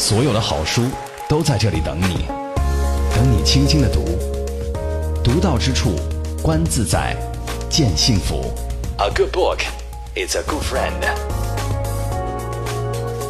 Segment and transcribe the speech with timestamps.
[0.00, 0.88] 所有的好书
[1.28, 2.24] 都在这里等你，
[3.14, 4.02] 等你轻轻的读，
[5.22, 5.90] 读到之处，
[6.42, 7.14] 观自在，
[7.68, 8.50] 见幸福。
[8.96, 9.58] A good book
[10.16, 11.02] is a good friend。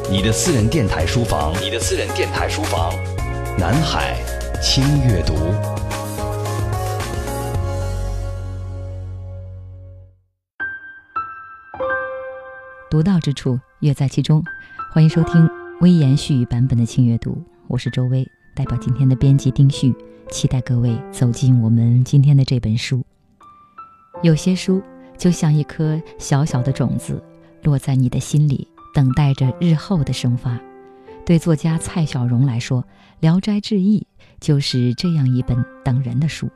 [0.09, 2.93] 你的私人电台书房，你的私人电台书房，
[3.59, 4.17] 南海
[4.63, 5.35] 轻阅读。
[12.89, 14.41] 读到之处，乐在其中。
[14.93, 15.49] 欢迎收听
[15.81, 18.23] 微言絮语版本的轻阅读，我是周薇，
[18.55, 19.95] 代表今天的编辑丁旭，
[20.31, 23.03] 期待各位走进我们今天的这本书。
[24.23, 24.83] 有些书
[25.17, 27.23] 就像一颗小小的种子，
[27.63, 30.61] 落在你的心里，等待着日后的生发。
[31.25, 32.83] 对作家蔡小荣来说，
[33.21, 34.01] 《聊斋志异》
[34.39, 36.51] 就是这样一本等人的书。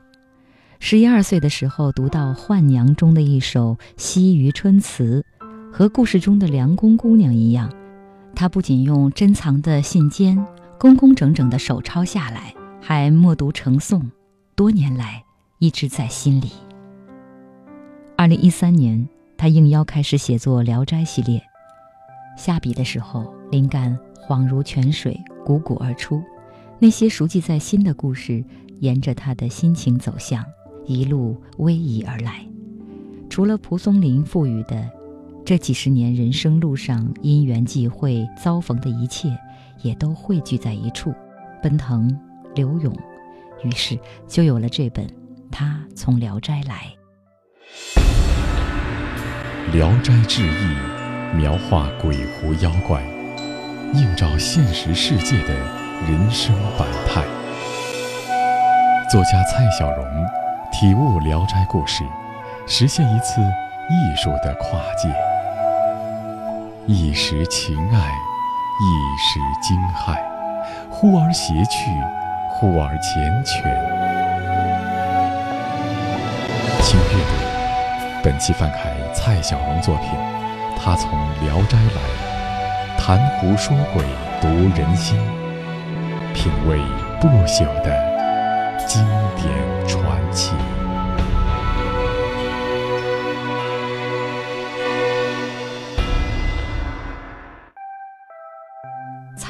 [0.80, 5.25] 十一二岁的时候，读到《浣娘》中的一首西渔春词。
[5.72, 7.69] 和故事中的梁公姑娘一样，
[8.34, 10.44] 他不仅用珍藏的信笺
[10.78, 14.02] 工工整整地手抄下来，还默读成诵，
[14.54, 15.24] 多年来
[15.60, 16.50] 一直在心里。
[18.16, 21.41] 二零一三年，他应邀开始写作《聊斋》系列，
[22.36, 23.96] 下笔的时候，灵感
[24.28, 26.22] 恍如泉水，汩汩而出。
[26.78, 28.44] 那些熟记在心的故事，
[28.80, 30.44] 沿着他的心情走向，
[30.86, 32.44] 一路逶迤而来。
[33.30, 34.91] 除了蒲松龄赋予的。
[35.45, 39.28] 这几十年人生路上因缘际会遭逢的一切，
[39.83, 41.14] 也都汇聚在一处，
[41.62, 42.19] 奔腾
[42.55, 42.91] 流涌，
[43.62, 45.06] 于是就有了这本
[45.53, 46.87] 《他从聊斋来》。
[49.75, 50.77] 《聊斋志异》
[51.37, 53.03] 描画鬼狐妖怪，
[53.92, 55.55] 映照现实世界的
[56.09, 57.22] 人生百态。
[59.11, 60.06] 作家蔡小荣
[60.72, 62.03] 体悟《聊斋》故事，
[62.67, 65.15] 实现一次艺术的跨界。
[66.86, 67.96] 一时情爱，
[68.78, 70.18] 一时惊骇，
[70.91, 71.91] 忽而谐趣，
[72.50, 73.62] 忽而缱绻。
[76.82, 77.31] 请阅读
[78.22, 80.10] 本期范凯蔡小龙作品，
[80.76, 81.10] 他从
[81.42, 84.04] 《聊斋》来，谈狐说鬼，
[84.42, 85.19] 读人心，
[86.34, 86.78] 品味
[87.19, 89.03] 不朽的经
[89.36, 89.50] 典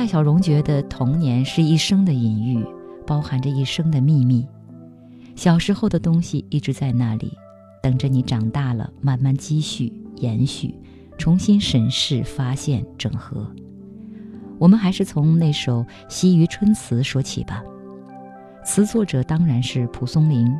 [0.04, 2.62] 蔡小荣觉得童年是一生的隐喻，
[3.06, 4.46] 包含着一生的秘密。
[5.34, 7.32] 小时候的东西一直在那里，
[7.82, 10.74] 等着你长大了慢慢积蓄、延续、
[11.16, 13.50] 重新审视、发现、整合。
[14.58, 17.64] 我们还是从那首《西渔春词》说起吧。
[18.62, 20.54] 词作者当然是蒲松龄，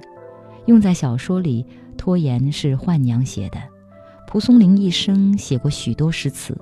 [0.65, 1.67] 用在小说里，
[1.99, 3.59] 拖延是幻娘写的。
[4.27, 6.59] 蒲松龄一生写过许多诗词，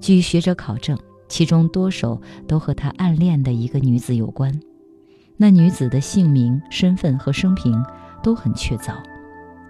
[0.00, 0.98] 据学者考证。
[1.30, 4.60] 其中多首都和他暗恋的一个女子有关，
[5.36, 7.82] 那女子的姓名、身份和生平
[8.20, 8.96] 都很确凿。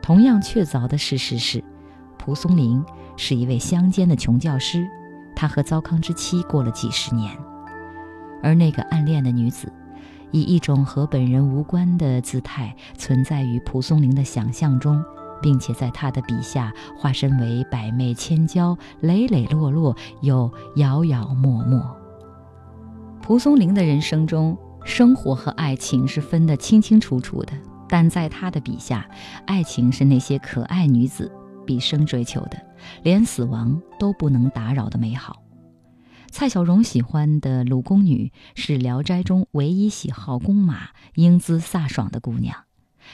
[0.00, 1.62] 同样确凿的事实是，
[2.18, 2.82] 蒲松龄
[3.18, 4.88] 是一位乡间的穷教师，
[5.36, 7.30] 他和糟糠之妻过了几十年，
[8.42, 9.70] 而那个暗恋的女子，
[10.30, 15.04] 以一种和本人无关的姿态存在于蒲松龄的想象中。
[15.42, 21.80] 并且在他的笔下化身为百媚千娇，磊磊落落又遥遥脉脉。
[23.22, 27.52] 蒲松龄的人生中，生活和爱情是分得清清楚楚的，
[27.88, 29.08] 但在他的笔下，
[29.46, 31.30] 爱情是那些可爱女子
[31.66, 32.60] 毕生追求的，
[33.02, 35.42] 连死亡都不能打扰的美好。
[36.32, 42.56] 蔡小荣喜欢的鲁宫女是《聊斋》中唯一喜好弓马、英姿飒爽的姑娘，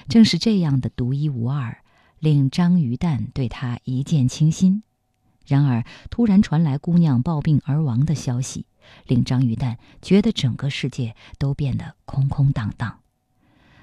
[0.08, 1.78] 正是这样的独一无二。
[2.18, 4.82] 令张鱼蛋对他一见倾心，
[5.46, 8.66] 然而突然传来姑娘暴病而亡的消息，
[9.06, 13.00] 令张鱼蛋觉得整个世界都变得空空荡荡。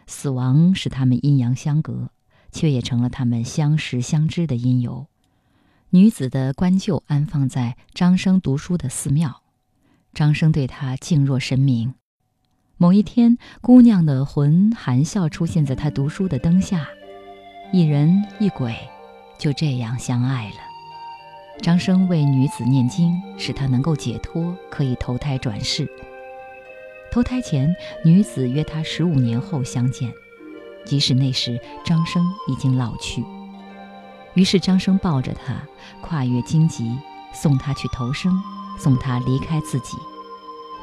[0.08, 2.10] 死亡使他们阴阳相隔，
[2.52, 5.08] 却也成了他们相识相知的因由。
[5.92, 9.44] 女子的棺柩安放在张生读书的寺庙，
[10.14, 11.94] 张生对她敬若神明。
[12.78, 16.88] 某一天，姑娘的魂含笑出现在他读书的灯下。
[17.76, 18.78] 一人一鬼，
[19.36, 20.58] 就这样相爱了。
[21.60, 25.90] 张生为女子念经，使她能够解脱，可以投胎转世。
[27.12, 27.76] 投胎前，
[28.06, 30.14] 女子约他十五年后相见，
[30.86, 33.26] 即使那时张生已经老去。
[34.36, 35.56] 于是张生抱着她，
[36.00, 36.96] 跨越荆棘，
[37.34, 38.40] 送她去投生，
[38.78, 39.98] 送她离开自己，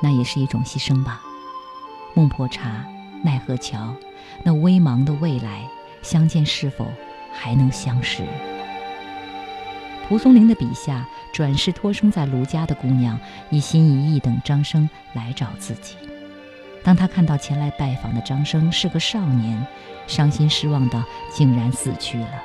[0.03, 1.23] 那也是一种牺牲吧。
[2.15, 2.85] 孟婆茶，
[3.23, 3.95] 奈何桥，
[4.43, 5.71] 那微茫的未来。
[6.03, 6.87] 相见是否
[7.33, 8.23] 还能相识？
[10.09, 13.19] 蒲松龄的笔下，转世托生在卢家的姑娘，
[13.49, 15.95] 一心一意等张生来找自己。
[16.83, 19.65] 当他看到前来拜访的张生是个少年，
[20.07, 22.43] 伤心失望的竟然死去了。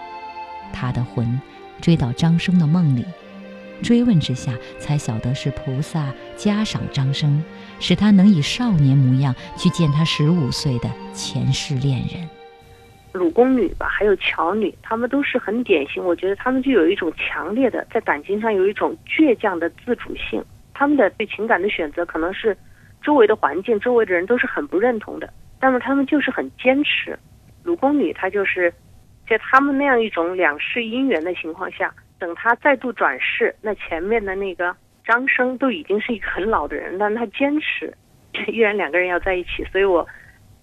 [0.71, 1.41] 他的魂
[1.81, 3.05] 追到张生的梦里，
[3.81, 7.43] 追问之下才晓得是菩萨嘉赏张生，
[7.79, 12.29] 使他能以少年模样去见他十五岁的前世恋人。
[13.15, 16.03] 鲁宫女吧，还有乔女，她们都是很典型。
[16.03, 20.43] 我觉得她们就有一种强烈的在感情上有一种倔强的自主性。
[20.73, 22.55] 她们的对情感的选择可能是。
[23.03, 25.29] 周围的环境，周围的人都是很不认同的，
[25.59, 27.15] 但是他们就是很坚持。
[27.63, 28.73] 鲁宫女她就是，
[29.29, 34.75] 在他们那样一种两世姻缘的情况下，等她再度转世，那前面的那个
[35.05, 37.93] 张生都已经是一个很老的人，但他坚持
[38.51, 39.63] 依然两个人要在一起。
[39.71, 40.07] 所以我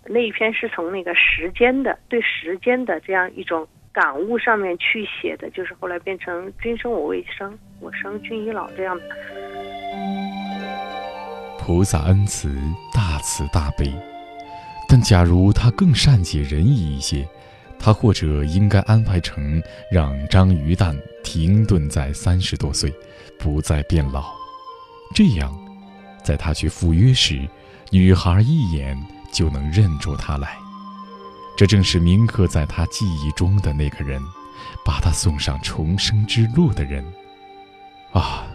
[0.07, 9.05] 那一篇是从那个时间的对时间的这样一种感悟上面去写的，就是后来变成君生我未生，我生君已老这样的。
[11.59, 12.49] 菩萨恩慈，
[12.93, 13.93] 大慈大悲。
[14.89, 17.27] 但假如他更善解人意一些，
[17.79, 22.93] 他或者应该安排成让张鱼蛋停顿在三十多岁，
[23.39, 24.25] 不再变老。
[25.15, 25.57] 这样，
[26.25, 27.41] 在他去赴约时，
[27.91, 28.99] 女孩一眼
[29.33, 30.57] 就能认出他来。
[31.57, 34.23] 这正是铭刻在他记忆中的那个人，
[34.85, 37.05] 把他送上重生之路的人。
[38.13, 38.47] 啊，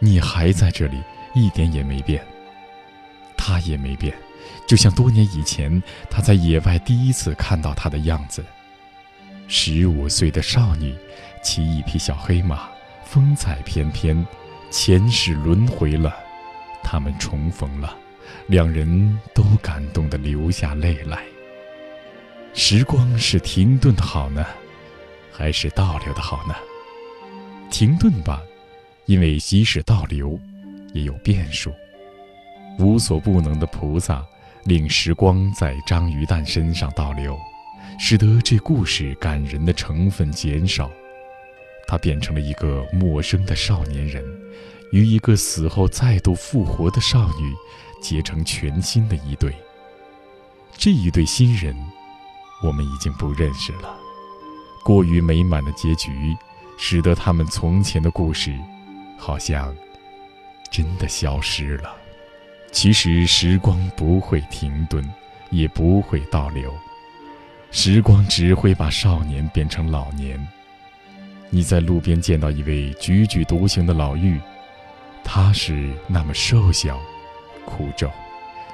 [0.00, 1.00] 你还在这里。
[1.34, 2.26] 一点也没变，
[3.36, 4.12] 他也没变，
[4.66, 8.44] 就像多年以前他在野外第一次看到他的样子。
[9.46, 10.96] 十五岁的少女，
[11.42, 12.68] 骑一匹小黑马，
[13.04, 14.26] 风采翩翩，
[14.70, 16.16] 前世轮回了，
[16.82, 17.94] 他们重逢了，
[18.46, 21.24] 两人都感动得流下泪来。
[22.54, 24.44] 时光是停顿的好呢，
[25.30, 26.54] 还是倒流的好呢？
[27.70, 28.42] 停顿吧，
[29.06, 30.38] 因为即使倒流。
[30.94, 31.70] 也有变数，
[32.78, 34.24] 无所不能的菩萨
[34.64, 37.38] 令时光在张鱼蛋身上倒流，
[38.00, 40.90] 使得这故事感人的成分减少。
[41.86, 44.24] 他变成了一个陌生的少年人，
[44.90, 47.54] 与一个死后再度复活的少女
[48.00, 49.54] 结成全新的一对。
[50.76, 51.76] 这一对新人，
[52.62, 53.96] 我们已经不认识了。
[54.84, 56.36] 过于美满的结局，
[56.78, 58.56] 使得他们从前的故事，
[59.18, 59.74] 好像。
[60.70, 61.96] 真的消失了。
[62.70, 65.02] 其实时光不会停顿，
[65.48, 66.70] 也不会倒流，
[67.70, 70.38] 时光只会把少年变成老年。
[71.48, 74.38] 你在路边见到一位踽踽独行的老妪，
[75.24, 77.00] 他是那么瘦小、
[77.68, 78.10] 苦咒，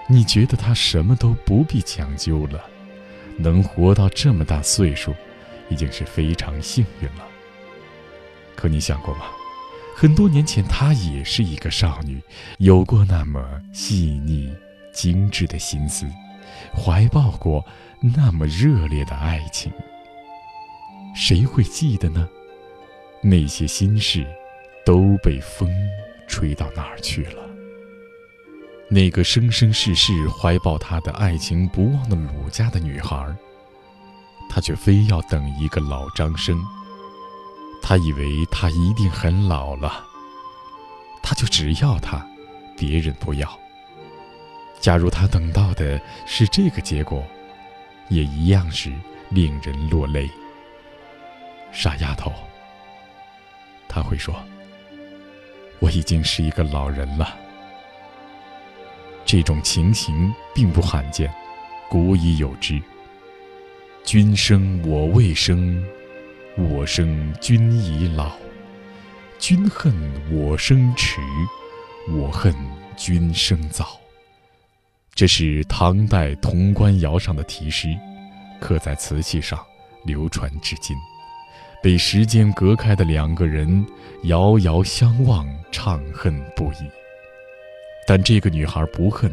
[0.08, 2.64] 你觉得他什么都不必讲究了，
[3.36, 5.12] 能活到这么大岁数，
[5.68, 7.26] 已经是非常幸运了。
[8.54, 9.24] 可你想过吗？
[9.96, 12.20] 很多年前，她也是一个少女，
[12.58, 14.52] 有过那么细腻、
[14.92, 16.06] 精致的心思，
[16.74, 17.64] 怀抱过
[18.00, 19.72] 那么热烈的爱情。
[21.14, 22.28] 谁会记得呢？
[23.22, 24.26] 那些心事
[24.84, 25.70] 都被风
[26.26, 27.43] 吹到哪儿去了？
[28.88, 33.34] 那个生生世世怀抱他的爱情不忘的鲁家的女孩，
[34.48, 36.62] 她却非要等一个老张生。
[37.82, 40.04] 他以为他一定很老了，
[41.22, 42.26] 他就只要他，
[42.76, 43.58] 别人不要。
[44.80, 47.22] 假如他等到的是这个结果，
[48.08, 48.90] 也一样是
[49.28, 50.30] 令人落泪。
[51.72, 52.32] 傻丫头，
[53.88, 54.34] 他会说
[55.80, 57.36] ：“我已经是一个老人了。”
[59.24, 61.32] 这种情形并不罕见，
[61.88, 62.80] 古已有之。
[64.04, 65.84] 君生我未生。
[66.56, 68.30] 我生君已老，
[69.40, 69.92] 君恨
[70.30, 71.18] 我生迟，
[72.08, 72.54] 我恨
[72.96, 73.98] 君生早。
[75.16, 77.88] 这是唐代潼关窑上的题诗，
[78.60, 79.58] 刻在瓷器上，
[80.04, 80.96] 流传至今。
[81.82, 83.84] 被时间隔开的两个人，
[84.22, 86.88] 遥遥相望，怅恨不已。
[88.06, 89.32] 但这个女孩不恨，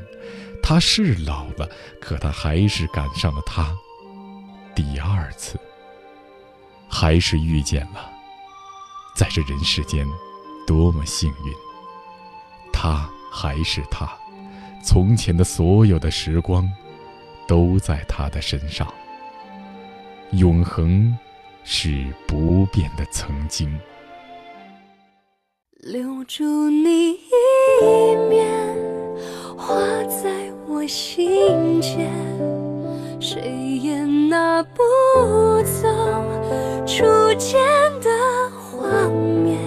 [0.62, 3.76] 她是老了，可她还是赶上了他
[4.76, 5.60] 第二次。
[6.94, 8.12] 还是遇见了，
[9.16, 10.06] 在这人世间，
[10.68, 11.54] 多么幸运！
[12.74, 14.12] 他还是他，
[14.84, 16.70] 从前的所有的时光，
[17.48, 18.94] 都在他的身上。
[20.32, 21.18] 永恒，
[21.64, 23.80] 是不变的曾经。
[25.78, 27.18] 留住你
[27.82, 28.48] 一面
[29.58, 30.30] 画在
[30.68, 32.12] 我心间
[33.20, 33.42] 谁
[33.82, 34.82] 也拿不
[35.64, 35.88] 走
[36.86, 37.04] 初
[37.38, 37.60] 见
[38.02, 38.10] 的
[38.52, 39.60] 画面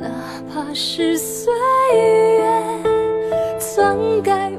[0.00, 0.08] 哪
[0.52, 1.52] 怕是岁
[1.94, 2.40] 月
[3.58, 4.52] 篡改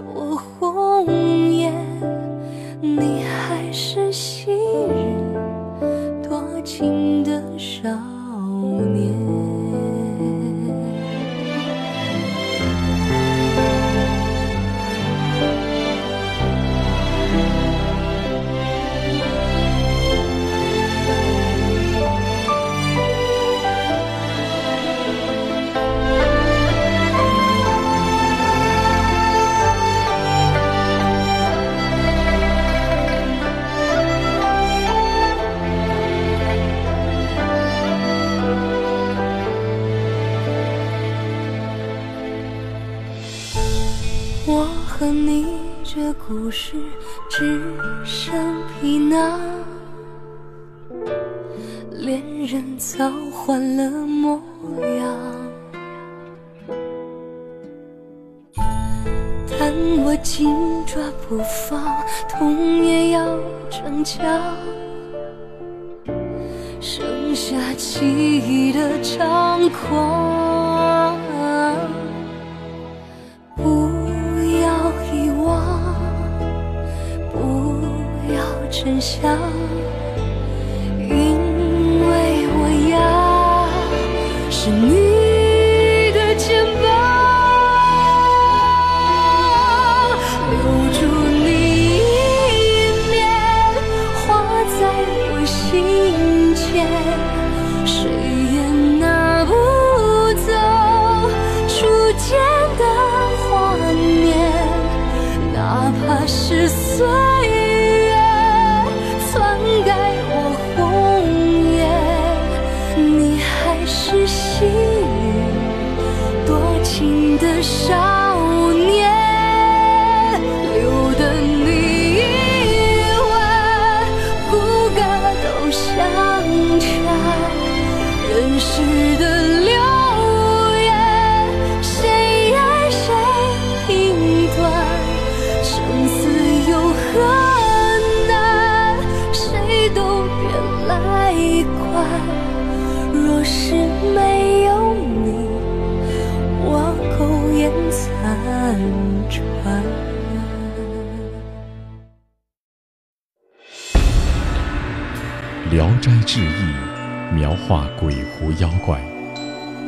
[157.51, 158.97] 描画鬼狐妖怪，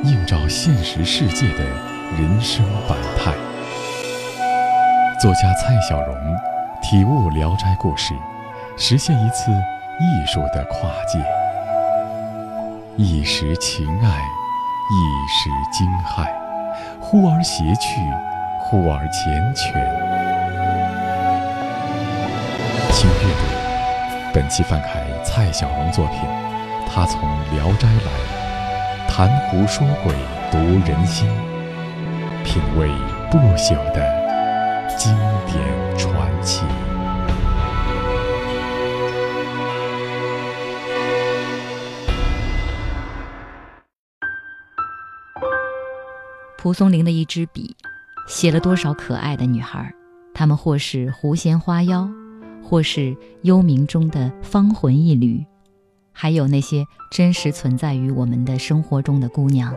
[0.03, 1.63] 映照现实世界的
[2.19, 3.33] 人生百态。
[5.17, 6.13] 作家蔡小荣
[6.81, 8.13] 体悟《聊斋》故事，
[8.75, 11.23] 实现一次艺术的跨界。
[12.97, 14.19] 一时情爱，
[14.91, 14.97] 一
[15.29, 16.27] 时惊骇，
[16.99, 18.01] 忽而谐趣，
[18.59, 19.71] 忽而缱绻。
[22.91, 25.01] 请阅读本期范凯。
[25.23, 26.19] 蔡小荣作品，
[26.95, 27.19] 他从
[27.55, 30.13] 《聊斋》来，谈狐说鬼，
[30.51, 31.27] 读人心，
[32.45, 32.87] 品味
[33.31, 35.11] 不朽的经
[35.47, 36.63] 典传奇。
[46.59, 47.75] 蒲松龄的一支笔，
[48.27, 49.91] 写了多少可爱的女孩？
[50.31, 52.07] 她们或是狐仙花妖。
[52.65, 55.45] 或是幽冥中的芳魂一缕，
[56.13, 59.75] 还有那些真实存在于我们的生活中的姑娘，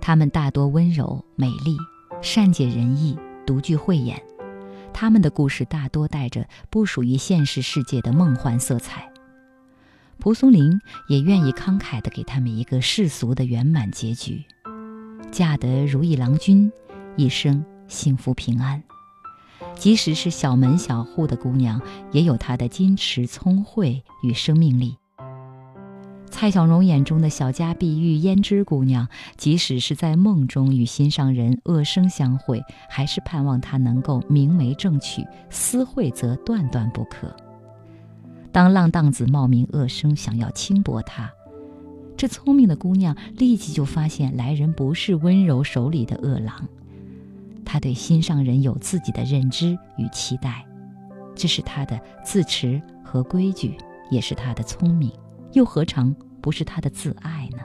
[0.00, 1.76] 她们大多温柔美丽，
[2.20, 4.20] 善解人意，独具慧眼。
[4.92, 9.08] 她们的故事大多带着不属于现实世界的梦幻色彩。
[10.18, 14.44] 蒲松龄也愿意慷慨地给他们一个世俗的圆满结局，
[15.30, 16.70] 嫁得如意郎君，
[17.16, 18.82] 一生幸福平安。
[19.76, 21.80] 即使是小门小户的姑娘，
[22.12, 24.99] 也有她的矜持、聪慧与生命力。
[26.30, 29.06] 蔡小荣眼中的小家碧玉胭脂姑娘，
[29.36, 37.34] 即使是在梦中与心上人恶生相会，还是盼望她能够明媒正娶，私会则断断不可。
[38.52, 41.30] 当浪荡子冒名恶生，想要轻薄她，
[42.16, 46.66] 这聪明的姑娘立即就发现来人不是温柔手里的恶狼。
[47.64, 50.64] 她对心上人有自己的认知与期待，
[51.34, 53.76] 这是她的自持和规矩，
[54.10, 55.12] 也是她的聪明，
[55.52, 57.64] 又何尝不是他的自爱呢？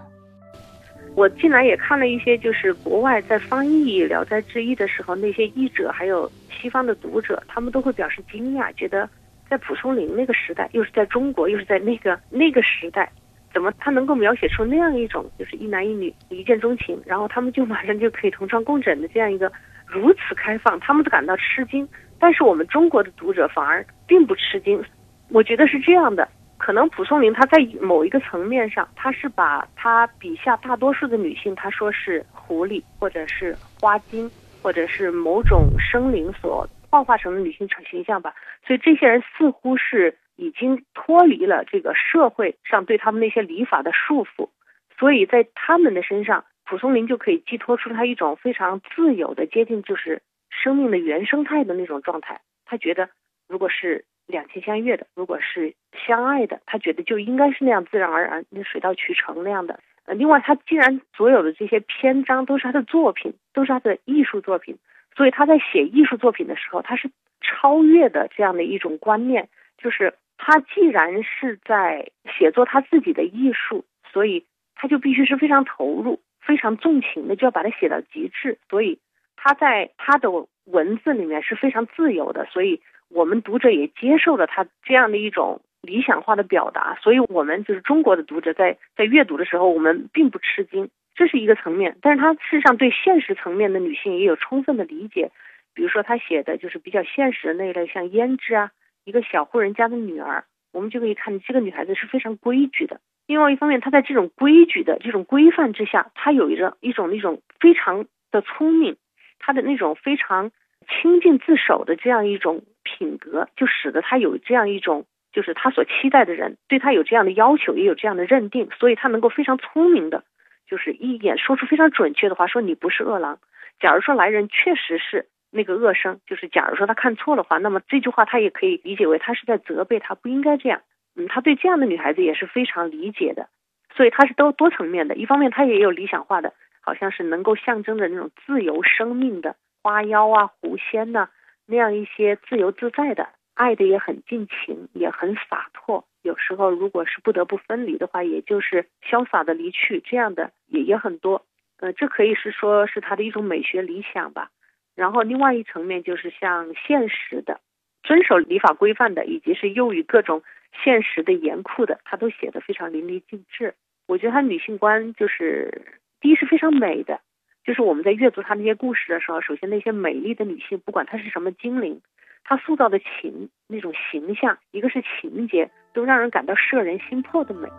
[1.15, 9.09] 我近来也看了一些，就是国外在翻译《聊斋志异》的时候，那些译者还有西方的读者，他们都会表示惊讶，觉得
[9.49, 13.09] 在蒲松龄那个时代，又是在中国，又是在那个那个时代，
[13.53, 19.51] 怎么他能够描写出那样一种就是一男一女一见钟情，然后他们就马上就可以同床共枕的这样一个。
[19.87, 21.87] 如此开放，他们都感到吃惊，
[22.19, 24.83] 但是我们中国的读者反而并不吃惊。
[25.29, 34.29] 我觉得是这样的，可能蒲松龄他在某一个层面上，他是把他笔下大多数的女性，他说是狐狸，或者是花精，
[34.61, 38.33] 或者是某种生灵所幻化成的女性形象吧。
[38.65, 44.49] 所以这些人似乎是已经脱离了这个社会上对他们那些礼法的束缚，
[44.97, 52.41] 所以在他们的身上，蒲松龄就可以寄托出他一种非常自由的接近，就是生命的原生态的那种状态。
[52.65, 53.09] 他觉得，
[53.47, 55.73] 如果是两情相悦的，如果是
[56.07, 59.79] 相爱的，他觉得就应该是那样自然而然、那水到渠成那样的。
[60.05, 64.77] 呃，另外，他既然所有的这些篇章都是他的作品，都是他的艺术作品，
[65.15, 67.09] 所以他在写艺术作品的时候，他是
[67.41, 74.43] 超越的这样的一种观念，就是他既然是在写作他自己的艺术，所以
[74.75, 78.57] 他就必须是非常投入、非常纵情的，就要把它写到极致。
[78.69, 78.99] 所以
[79.35, 80.29] 他在他的
[80.65, 82.81] 文字里面是非常自由的，所以。
[83.15, 91.95] 我们读者也接受了他这样的一种理想化的表达，所以我们就是中国的读者，在在阅读的时候，我们并不吃惊，这是一个层面。
[92.01, 95.31] 但是他事实上对现实层面的女性也有充分的理解，
[95.73, 98.71] 比如说他写的就是比较现实的那一类，像胭脂啊，
[99.05, 100.43] 一个小户人家的女儿，
[100.73, 102.99] 我们就可以看这个女孩子是非常规矩的。
[103.27, 108.97] 另外一方面，她在这种规矩的这种规范之下，她有一种一种那种非常的聪明，
[109.39, 110.51] 她的那种非常。
[110.85, 120.23] 清静自守的这样一种品格，就使得他有这样一种，就是他所期待的人对他有这样的要求，也有这样的认定，所以他能够非常聪明的，
[120.67, 123.39] 就是一眼说出非常准确的话，说你不是恶狼。
[123.79, 130.81] 假如说来人确实是那个恶生，就是假如说他看错的话，那么这句话他也可以理解为他是在责备他不应该这样。
[131.17, 133.47] 嗯，他对这样的女孩子也是非常理解的，
[133.95, 135.15] 所以他是都多层面的。
[135.15, 139.55] 一方面他也有理想化的，好像是能够象征着那种自由生命的。
[139.85, 141.29] 花妖啊，狐仙呐，
[141.67, 146.03] 那样一些自由自在的，爱的也很尽情，也很洒脱。
[146.23, 151.45] 有时候如果是不得不分离的话，也就是潇洒的离去，这样的也也很多。
[151.77, 154.49] 呃，这可以是说是他的一种美学理想吧。
[154.95, 157.59] 然后另外一层面就是像现实的，
[158.01, 160.41] 遵守礼法规范的，以及是囿于各种
[160.83, 163.75] 现实的严酷的，他都写得非常淋漓尽致。
[164.07, 167.19] 我觉得他女性观就是第一是非常美的。
[167.65, 171.99] 就是我们在阅读他那些故事的时候，首先那些美丽的女性，不管她是什么精灵，
[172.43, 177.67] 她塑造的情那种形象，一个是情节，都让人感到摄人心魄的美。《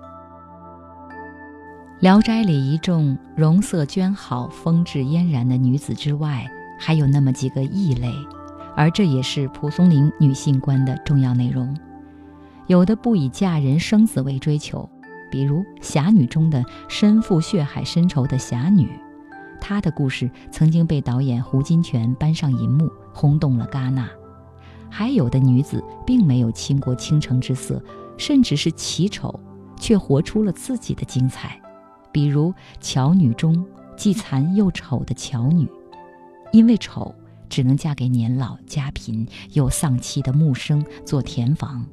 [2.00, 6.44] 聊斋》里一众容色娟好、风致嫣然的女子之外，
[6.80, 8.08] 还有那么几个异类，
[8.76, 11.74] 而这也是蒲松龄女性观的重要内容。
[12.66, 14.90] 有的不以嫁人生子为追求，
[15.30, 18.90] 比如侠女中的身负血海深仇的侠女。
[19.68, 24.08] 她的故事曾经被导演胡金铨搬上银幕，轰动了戛纳。
[24.88, 27.82] 还有的女子并没有倾国倾城之色，
[28.16, 29.40] 甚至是奇丑，
[29.76, 31.60] 却活出了自己的精彩。
[32.12, 35.68] 比如巧女中既残又丑的巧女，
[36.52, 37.12] 因为丑，
[37.48, 41.84] 只能嫁给年老家贫又丧妻的木生做田房，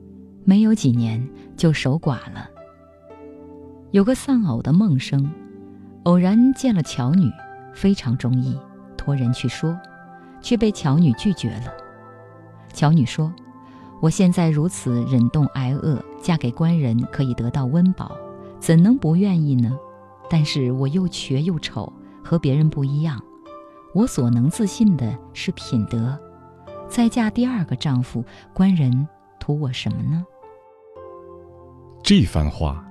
[0.45, 2.47] 没有几年就守寡了。
[3.89, 5.27] 有个丧偶的孟生，
[6.03, 7.31] 偶然见了巧女。
[7.73, 8.57] 非常中意，
[8.97, 9.77] 托人去说，
[10.41, 11.73] 却被巧女拒绝了。
[12.73, 13.33] 巧女说
[14.01, 18.17] ：“我现在如此忍冻挨饿，嫁给官人可以得到温饱，
[18.59, 19.77] 怎能不愿意呢？
[20.29, 21.91] 但是我又瘸又丑，
[22.23, 23.21] 和别人不一样。
[23.93, 26.17] 我所能自信的是品德。
[26.89, 29.07] 再嫁第二个丈夫，官人
[29.39, 30.25] 图我什么呢？”
[32.03, 32.83] 这番话，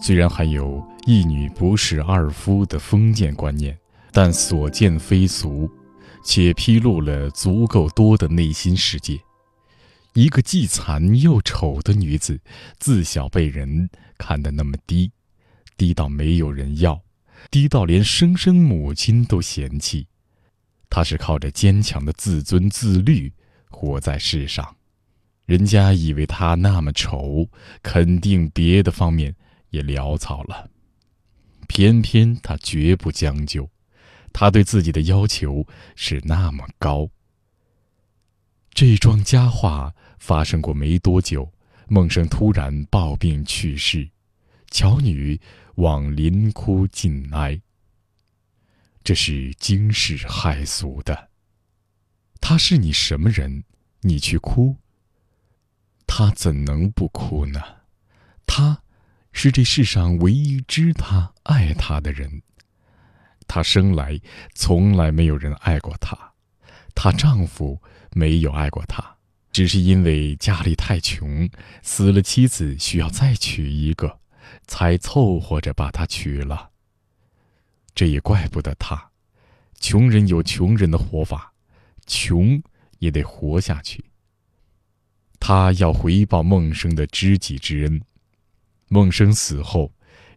[0.00, 3.78] 虽然含有一女不侍二夫的封建观念。
[4.16, 5.68] 但所见非俗，
[6.24, 9.18] 且披露了足够多的内心世界。
[10.12, 12.40] 一个既残又丑的女子，
[12.78, 15.10] 自小被人看得那么低，
[15.76, 17.02] 低到没有人要，
[17.50, 20.06] 低到连生身母亲都嫌弃。
[20.88, 23.32] 她是靠着坚强的自尊自律
[23.68, 24.76] 活在世上，
[25.44, 27.48] 人家以为她那么丑，
[27.82, 29.34] 肯定别的方面
[29.70, 30.70] 也潦草了。
[31.66, 33.68] 偏偏她绝不将就。
[34.34, 37.08] 他对自己的要求是那么高。
[38.74, 41.50] 这桩佳话发生过没多久，
[41.88, 44.10] 孟生突然暴病去世，
[44.70, 45.40] 乔女
[45.76, 47.58] 往林窟尽哀。
[49.04, 51.30] 这是惊世骇俗的。
[52.40, 53.62] 他是你什么人？
[54.00, 54.76] 你去哭？
[56.06, 57.62] 他怎能不哭呢？
[58.46, 58.82] 他，
[59.32, 62.42] 是这世上唯一知他、爱他的人。
[63.46, 64.20] 她生来
[64.54, 66.16] 从来没有人爱过她，
[66.94, 67.80] 她丈夫
[68.12, 69.04] 没有爱过她，
[69.52, 71.48] 只是因为家里太穷，
[71.82, 74.18] 死了妻子需要再娶一个，
[74.66, 76.70] 才凑合着把她娶了。
[77.94, 79.10] 这也怪不得他，
[79.78, 81.52] 穷人有穷人的活法，
[82.06, 82.60] 穷
[82.98, 84.04] 也得活下去。
[85.38, 88.02] 他要回报孟生的知己之恩。
[88.88, 89.92] 孟生死后，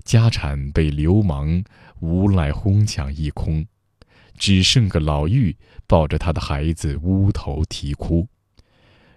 [0.08, 1.62] 家产被流氓
[2.00, 3.68] 无赖哄抢一空，
[4.38, 5.54] 只剩个老妪
[5.86, 8.26] 抱着他的孩子乌头啼哭。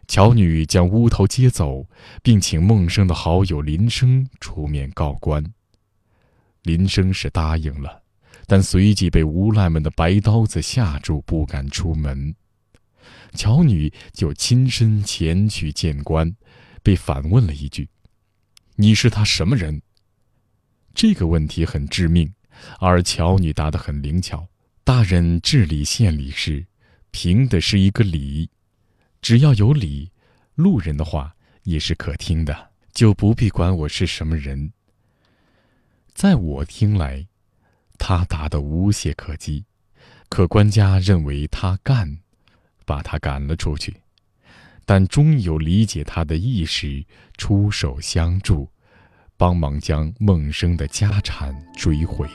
[0.08, 1.86] 乔女将乌头接走，
[2.24, 5.44] 并请孟生的好友林生出面告官。
[6.64, 8.02] 林生是答应了，
[8.48, 12.34] 但随即被无赖们的白刀子吓住，不敢出门。
[13.34, 16.34] 乔女就亲身前去见官，
[16.82, 17.88] 被反问了一句。
[18.74, 19.80] 你是他什么人？
[20.94, 22.32] 这个问题很致命，
[22.78, 24.46] 而乔女答得很灵巧。
[24.82, 26.66] 大人治理县里事，
[27.10, 28.50] 凭的是一个理，
[29.22, 30.10] 只要有理，
[30.54, 34.72] 路人的话也是可听的，就不必管我是什么人。
[36.12, 37.26] 在我听来，
[37.98, 39.64] 他答得无懈可击，
[40.28, 42.18] 可官家认为他干，
[42.84, 43.96] 把他赶了出去。
[44.84, 47.04] 但终有理解他的意识，
[47.36, 48.68] 出手相助，
[49.40, 52.28] 帮忙将孟生的家产追回。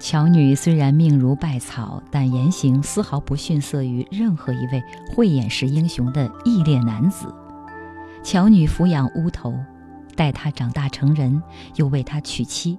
[0.00, 4.82] 乔女虽然命如败草，但言行丝毫不逊色于任何一位
[5.14, 7.32] 慧眼识英雄的义烈男子。
[8.24, 9.54] 乔女抚养乌头，
[10.16, 11.40] 待他长大成人，
[11.76, 12.76] 又为他娶妻，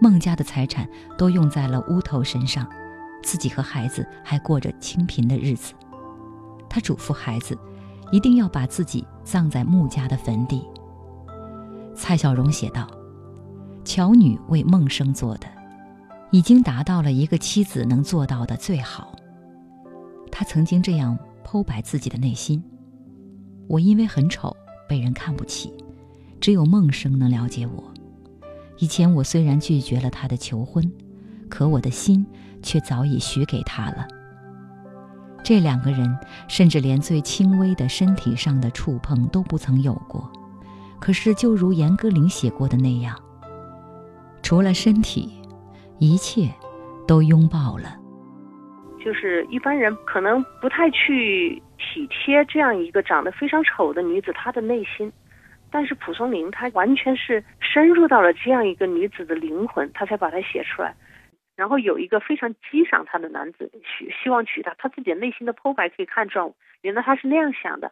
[0.00, 2.66] 孟家的财产都用在了乌头身上，
[3.22, 5.74] 自己和孩子还过着清贫的日子。
[6.70, 7.54] 他嘱咐孩子，
[8.10, 10.66] 一定要把自己葬在穆家的坟地。
[11.94, 12.88] 蔡小荣写道
[13.84, 15.46] ：“乔女为孟生做的，
[16.30, 19.14] 已经达到了一个妻子能做到的最好。”
[20.32, 22.62] 他曾经这样剖白自己的内心
[23.68, 24.56] ：“我因为很丑，
[24.88, 25.72] 被人看不起，
[26.40, 27.84] 只有孟生能了解我。
[28.78, 30.90] 以前我虽然拒绝了他的求婚，
[31.48, 32.26] 可我的心
[32.62, 34.08] 却早已许给他了。”
[35.44, 36.16] 这两个人
[36.48, 40.30] 甚至连最轻微的身体上的触碰都不曾有过，
[41.02, 43.18] 可是就如严歌苓写过的那样，
[44.40, 45.42] 除了身体，
[45.98, 46.48] 一切
[47.08, 47.98] 都拥抱了。
[49.04, 55.12] 就是一般人可能不太去体贴这样一个长得非常丑的女子她的内心，
[55.72, 60.94] 但是蒲松龄他完全是深入到了这样一个女子的灵魂，他才把它写出来。
[61.56, 67.90] 然后有一个非常激赏他的男子，希希望娶她，他自己内心的剖白可以看出，原来他是那样想的。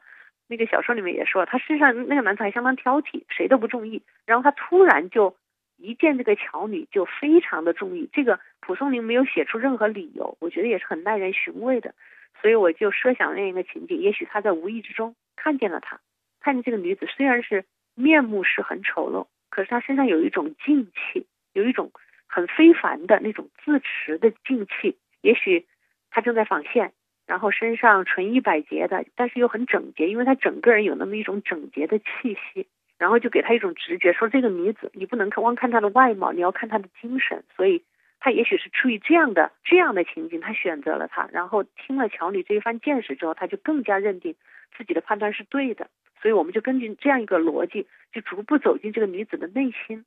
[0.51, 4.03] 那个小说里面也说，他身上那个男子还相当挑剔，谁都不中意。
[4.27, 5.35] 然后他突然就
[5.79, 8.11] 一见这个乔女，就非常的中意。
[8.13, 11.95] 这个蒲松龄没有写出任何理由，我觉得也是很耐人寻味的。
[12.43, 16.01] 所以我就设想那样一个情景，也许他在无意之中看见了她，
[16.41, 21.91] 看见这个女子虽然是面目是很丑陋，可是她身上有一种静气，有一种。
[22.33, 25.67] 很非凡的那种自持的静气，也许
[26.13, 26.93] 他正在纺线，
[27.31, 32.67] 然后身上纯衣百洁的，但是又很整洁，因为他整个人有那么一种整洁的气息，
[32.99, 37.85] 然后就给他一种直觉，说这个女子你不能看光看她的外貌，你要看她的精神，所以
[38.19, 44.35] 他也许是出于这样的这样的情景，他选择了她，然后听了乔女这一番见识之后，他就更加认定
[44.77, 45.89] 自己的判断是对的，
[46.21, 50.05] 所以我们就根据这样一个逻辑，就逐步走进这个女子的内心。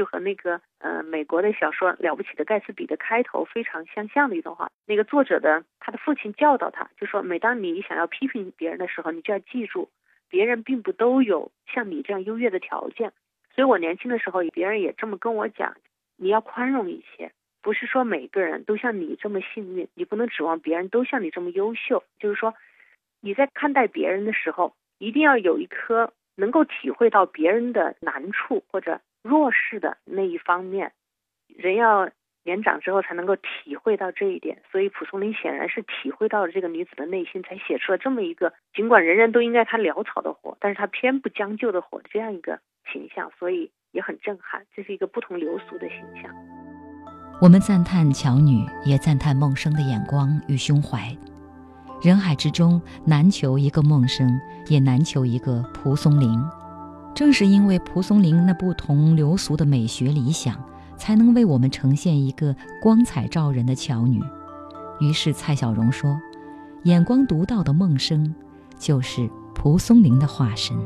[0.00, 4.70] 就和那个呃美国的小说《了不起的盖茨比》的开头非常相像的一段话。
[4.86, 9.90] 那个作者的他的父亲教导他，就说每当你想要批评别人的时候，你就要记住，
[10.30, 13.12] 别人并不都有像你这样优越的条件。
[13.54, 15.76] 所以我年轻的时候，别人也这么跟我讲，
[16.16, 22.02] 你要宽容一些，不是说每个人都像你这么幸运，你不能指望别人都像你这么优秀。
[22.18, 22.54] 就是说，
[23.20, 28.98] 你在看待别人的时候，一定要有一颗能够体会到别人的难处或者。
[29.22, 30.92] 弱势的那一方面，
[31.48, 32.08] 人要
[32.42, 34.62] 年长之后才能够体会到这一点。
[34.72, 42.58] 所以蒲松龄显然是体会到了这个女子的内心，才写出了这么一个尽管人人都应该他潦草的活，但是他偏不将就的活这样一个
[42.92, 44.64] 形象，所以也很震撼。
[44.74, 46.34] 这是一个不同流俗的形象。
[47.42, 50.98] 我们赞叹乔女，也赞叹孟生的眼光与胸怀。
[52.02, 54.28] 人海之中，难求一个孟生，
[54.68, 56.38] 也难求一个蒲松龄。
[57.14, 60.56] 正是因为蒲松龄那不同流俗的美学理想，
[60.96, 64.22] 才能为我们呈现一个光彩照人的巧女。
[65.00, 66.18] 于是蔡小荣说
[66.84, 68.34] ：“眼光独到的孟生，
[68.78, 70.76] 就是蒲松龄的化身。”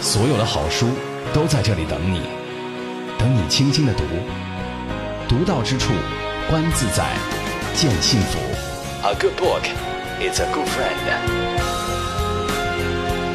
[0.00, 0.86] 所有的好书
[1.34, 2.22] 都在这里等你，
[3.18, 4.02] 等你轻轻的读，
[5.28, 5.92] 读到之处，
[6.48, 7.04] 观自在，
[7.74, 8.38] 见幸福。
[9.02, 9.62] A good book
[10.22, 10.96] is a good friend。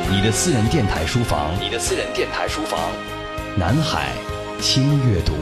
[0.09, 2.79] 你的私人电台书房，你的私人电台书房，
[3.55, 4.09] 南海
[4.59, 5.33] 轻阅读。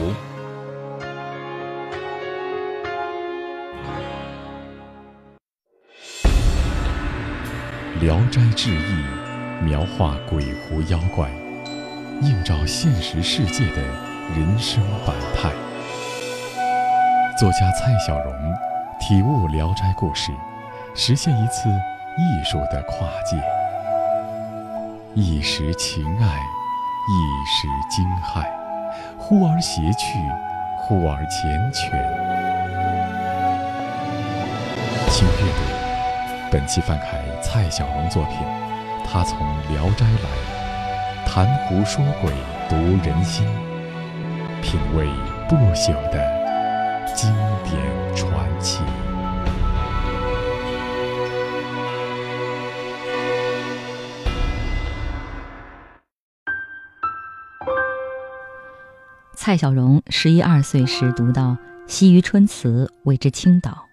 [8.04, 9.04] 《聊斋志异》
[9.64, 11.30] 描画鬼狐妖怪，
[12.20, 13.80] 映照现实世界的
[14.36, 15.50] 人生百态。
[17.42, 18.32] 作家蔡小荣
[19.00, 20.30] 体悟《聊斋》故事，
[20.94, 21.68] 实现一次
[22.16, 23.36] 艺术的跨界。
[25.12, 26.38] 一时情爱，
[27.08, 28.46] 一时惊骇，
[29.18, 30.20] 忽而谐趣，
[30.78, 31.90] 忽而缱绻。
[35.10, 37.18] 请阅读，本期翻开。
[37.42, 38.36] 蔡小龙作品，
[39.04, 39.36] 他从
[39.68, 42.32] 《聊斋》来，谈狐说鬼，
[42.68, 43.44] 读人心，
[44.62, 45.08] 品味
[45.48, 46.41] 不朽的
[47.14, 47.32] 经
[47.64, 48.82] 典传奇。
[59.34, 63.86] 蔡小荣十一二岁时读到西于春词，为之倾倒，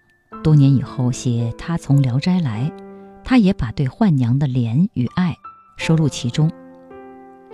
[0.44, 2.70] 多年以后写他从《聊斋》来。
[3.22, 5.36] 他也把对宦娘的怜与爱
[5.76, 6.48] 收录其中，《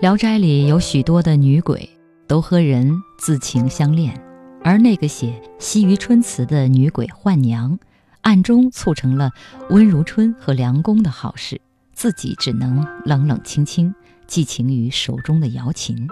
[0.01, 1.91] 聊斋》里有许多的女鬼
[2.27, 4.19] 都和人自情相恋，
[4.67, 7.79] 而那个写西于春词的女鬼浣娘，
[8.23, 9.31] 暗中促成了
[9.71, 11.61] 温如春和梁公的好事，
[11.93, 13.95] 自己只能冷冷清清
[14.27, 16.09] 寄情于手中的瑶琴。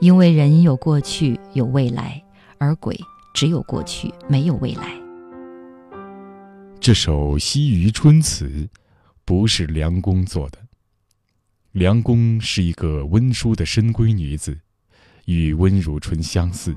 [0.00, 2.22] 因为人有过去有未来，
[2.58, 2.96] 而鬼
[3.34, 4.92] 只有过去没有未来。
[6.78, 8.46] 这首《西渔春词》
[9.24, 10.58] 不是梁公做的。
[11.72, 14.56] 梁公是一个温淑的深闺女子，
[15.24, 16.76] 与温如春相似，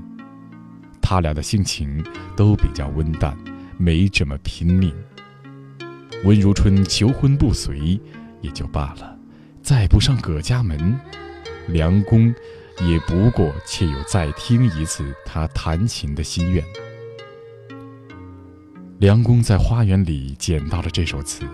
[1.08, 2.04] 他俩的性情
[2.36, 3.34] 都比较温淡，
[3.78, 4.94] 没这么拼命。
[6.22, 7.98] 温如春求婚不遂
[8.42, 9.16] 也就罢了，
[9.62, 11.00] 再不上葛家门，
[11.66, 12.26] 梁公
[12.82, 16.62] 也不过且有再听一次他弹琴的心愿。
[18.98, 21.46] 梁公在花园里捡到了这首词，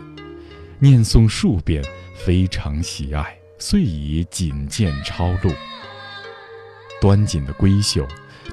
[0.80, 1.80] 念诵数遍，
[2.16, 5.52] 非常喜爱，遂以锦笺抄录。
[7.00, 8.04] 端锦的闺秀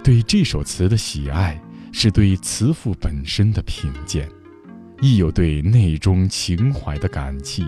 [0.03, 1.61] 对这首词的喜爱，
[1.91, 4.27] 是对词赋本身的品鉴，
[4.99, 7.65] 亦有对内中情怀的感激。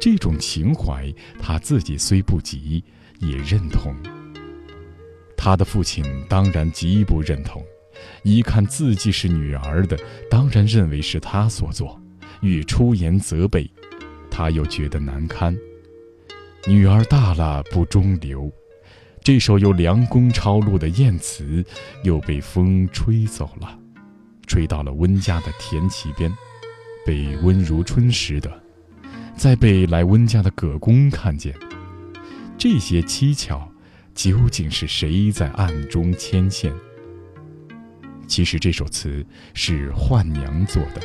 [0.00, 2.82] 这种情怀，他自己虽不及，
[3.18, 3.94] 也认同。
[5.36, 7.60] 他的父亲当然极不认同。
[8.22, 9.98] 一看自己是女儿的，
[10.30, 12.00] 当然认为是他所作，
[12.40, 13.68] 欲出言责备，
[14.30, 15.56] 他又觉得难堪。
[16.66, 18.50] 女儿大了不中留，
[19.24, 21.64] 这首由梁公抄录的燕词，
[22.02, 23.78] 又被风吹走了，
[24.48, 26.32] 吹到了温家的田畦边，
[27.06, 28.50] 被温如春识得，
[29.36, 31.54] 再被来温家的葛公看见。
[32.58, 33.68] 这些蹊跷，
[34.12, 36.74] 究竟是谁在暗中牵线？
[38.26, 41.00] 其实这首词是浣娘做的。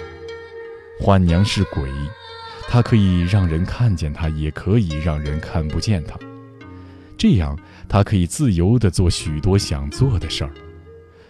[0.99, 1.88] 浣娘是鬼，
[2.67, 6.17] 她可以让人看见她，也可以让人看不见她。
[7.15, 7.58] 这样，
[7.89, 10.52] 他可以自由地做许多想做的事儿。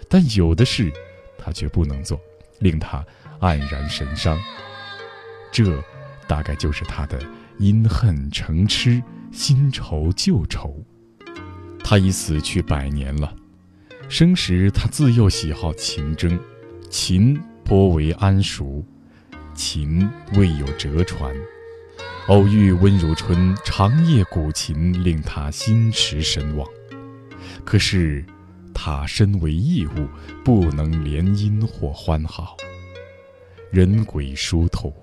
[0.09, 0.91] 但有的事，
[1.37, 2.19] 他却不能做，
[2.59, 3.05] 令他
[3.39, 4.39] 黯然神伤。
[5.51, 5.83] 这，
[6.27, 7.19] 大概就是他的
[7.57, 10.83] 因恨成痴，新仇旧仇。
[11.83, 13.33] 他已死去百年了。
[14.09, 16.39] 生时，他自幼喜好琴筝，
[16.89, 18.83] 琴颇为谙熟，
[19.53, 21.35] 琴未有折传。
[22.27, 26.67] 偶遇温如春长夜古琴，令他心驰神往。
[27.63, 28.25] 可是，
[28.73, 30.09] 他身为异物，
[30.43, 32.57] 不能联姻或欢好。
[33.71, 34.93] 人鬼殊途，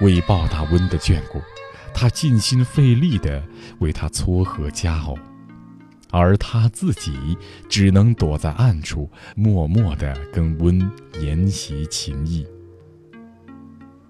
[0.00, 1.40] 为报答温的眷顾，
[1.94, 3.40] 他尽心费力地
[3.78, 5.16] 为他撮合佳偶。
[6.10, 12.44] 而他自己只能躲在暗处，默默地跟温研习琴艺。《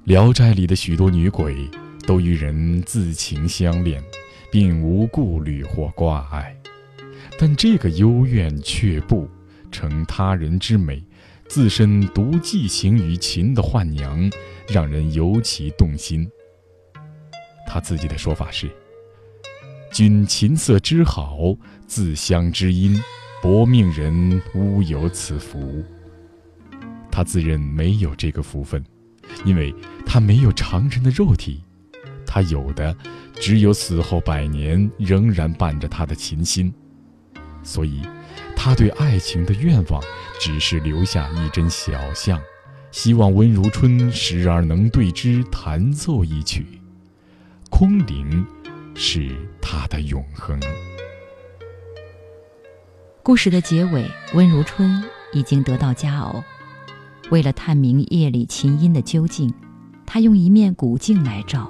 [0.05, 1.69] 聊斋》里的许多女鬼
[2.09, 4.03] 都与人自情相恋，
[4.51, 6.57] 并无顾虑或挂碍，
[7.39, 9.29] 但这个幽怨却不
[9.71, 11.05] 成他人之美，
[11.49, 14.31] 自身独寄情于琴的浣娘，
[14.67, 16.27] 让人尤其动心。
[17.67, 18.71] 他自己的说法是。
[19.93, 21.55] 君琴瑟之好，
[21.87, 22.99] 自相知音，
[23.43, 25.85] 薄命人乌有此福。
[27.11, 28.83] 他自认没有这个福分，
[29.45, 29.75] 因为
[30.07, 31.63] 他没有常人的肉体，
[32.31, 32.95] 他有的
[33.41, 36.71] 只有死后百年仍然伴着他的琴心，
[37.63, 38.03] 所以，
[38.55, 40.03] 他对爱情的愿望
[40.39, 42.39] 只是留下一针小象，
[42.91, 46.67] 希望温如春时而能对之弹奏一曲。
[47.71, 48.47] 空灵，
[48.95, 50.61] 是他的永恒。
[53.23, 56.45] 故事的结尾，温如春已经得到佳偶。
[57.31, 59.53] 为了探明夜里琴音的究竟，
[60.07, 61.67] 他用一面古镜来照。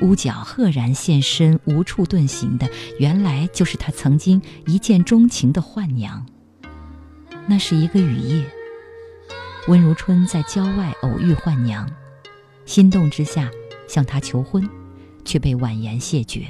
[0.00, 6.24] 屋角赫然现身，无处遁形的，原来就是他曾经一见钟情的幻娘。
[7.46, 8.44] 那是一个雨夜，
[9.68, 11.90] 温如春在郊外偶遇幻娘，
[12.64, 13.50] 心动之下
[13.88, 14.68] 向她求婚，
[15.24, 16.46] 却被婉言谢绝。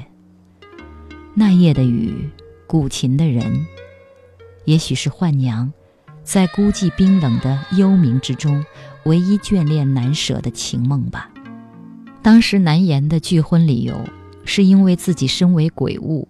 [1.33, 2.29] 那夜的雨，
[2.67, 3.65] 古琴的人，
[4.65, 5.73] 也许是幻娘，
[6.23, 8.63] 在孤寂冰冷的幽冥之中，
[9.05, 11.30] 唯一眷恋难舍的情梦吧。
[12.23, 13.99] 当时难言的拒婚理由，
[14.45, 16.27] 是因为自己身为鬼物，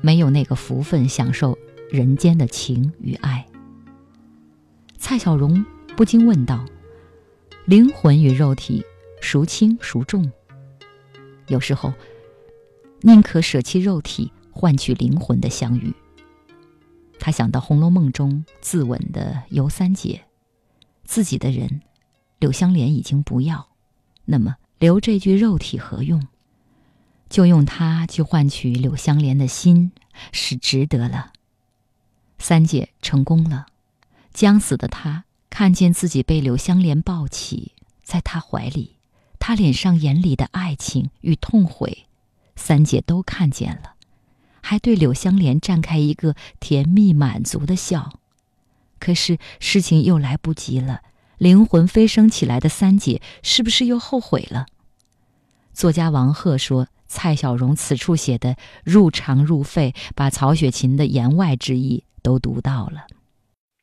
[0.00, 1.58] 没有那个福分享受
[1.90, 3.46] 人间的情与爱。
[4.96, 5.62] 蔡小荣
[5.94, 6.64] 不禁问道
[7.66, 8.82] ：“灵魂与肉体，
[9.20, 10.32] 孰轻孰重？
[11.48, 11.92] 有时候，
[13.02, 15.92] 宁可舍弃肉体，换取灵魂的相遇。”
[17.20, 20.22] 他想到《红楼梦》中自刎的尤三姐，
[21.04, 21.82] 自己的人
[22.38, 23.68] 柳湘莲已经不要，
[24.24, 24.56] 那么。
[24.78, 26.26] 留这具肉体何用？
[27.28, 29.90] 就用它去换取柳香莲的心，
[30.32, 31.32] 是值得了。
[32.38, 33.66] 三姐成功了，
[34.32, 38.96] 将死的她看见自己被柳香莲抱起，在她怀里，
[39.38, 42.06] 她脸上眼里的爱情与痛悔，
[42.54, 43.94] 三姐都看见了，
[44.60, 48.20] 还对柳香莲绽开一个甜蜜满足的笑。
[49.00, 51.02] 可是事情又来不及了。
[51.38, 54.64] 灵魂飞升起来的三姐，是不是又后悔了？
[55.74, 63.06] 作家王鹤说：“蔡小荣此处写的入肠入肺，把曹雪芹的言外之意都读到了。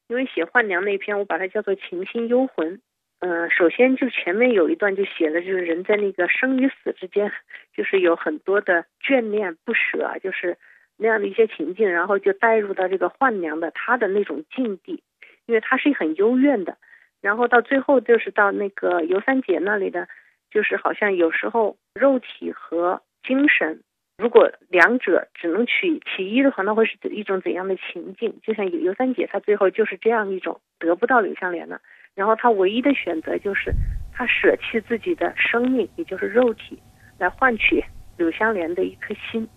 [0.07, 2.81] 因为写幻娘那篇，我把它叫做情心幽魂。
[3.19, 7.31] 嗯，首先就前面有一段就写了，就是人在那个生与死之间，
[7.77, 10.57] 就是有很多的眷恋不舍，就是
[10.97, 15.03] 那样的一些情境，然后就带入到这个幻娘的她的那种境地，
[15.45, 16.75] 因为她是很幽怨的。”
[17.23, 20.09] 然后到最后就是到那个尤三姐那里的，
[20.51, 23.81] 就是好像有时候肉体和精神，
[24.17, 28.37] 如果两者只能取其一的话，那会是一种怎样的情境？
[28.43, 31.79] 就像尤尤三姐，她最后就是这样一种得不到柳香莲了，
[32.13, 33.71] 然后她唯一的选择就是
[34.11, 36.77] 她舍弃自己的生命，也就是肉体，
[37.17, 37.81] 来换取
[38.17, 39.47] 柳香莲的一颗心，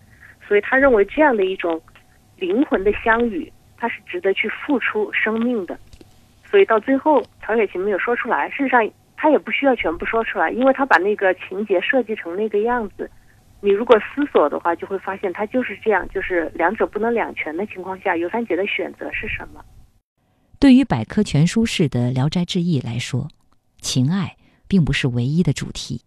[0.47, 1.81] 所以他认为这样的一种
[2.37, 5.77] 灵魂的相遇，他是值得去付出生命的。
[6.57, 8.49] 所以到最后，曹雪芹没有说出来。
[8.49, 13.07] 事实上，他也不需要全部说出来，因为他把那个情节设计成那个样子。
[13.61, 19.63] 你如果思索的话，就会发现他就是这样，就是两者不能两全的情况下，尤三姐的选择是什么？
[20.57, 23.27] 对于百科全书式的《聊斋志异》来说，
[23.79, 24.35] 情爱
[24.67, 26.01] 并不是唯一的主题。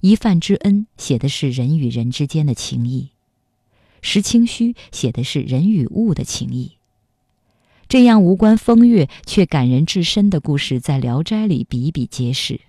[0.00, 3.12] 一饭之恩写的是人与人之间的情谊，
[4.02, 6.77] 石清虚写的是人与物的情谊。
[7.88, 12.60] 这样无关风月却感人至深的故事，在《聊斋》里比比皆是，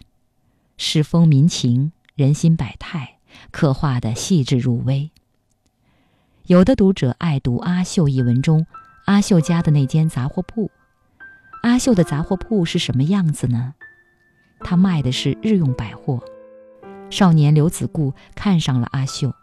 [0.77, 3.17] 世风民情、人心百态，
[3.51, 5.11] 刻画的细致入微。
[6.45, 8.65] 有的读者爱读阿秀一文中
[9.07, 10.71] 阿秀家的那间杂货铺。
[11.63, 13.73] 阿秀的杂货铺是什么样子呢？
[14.61, 16.23] 他卖的是日用百货。
[17.09, 19.33] 少年刘子固看上了阿秀，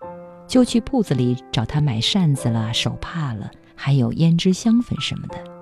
[0.49, 5.56] 就去铺子里找他买扇子了、手帕了，还有胭脂香粉什么的。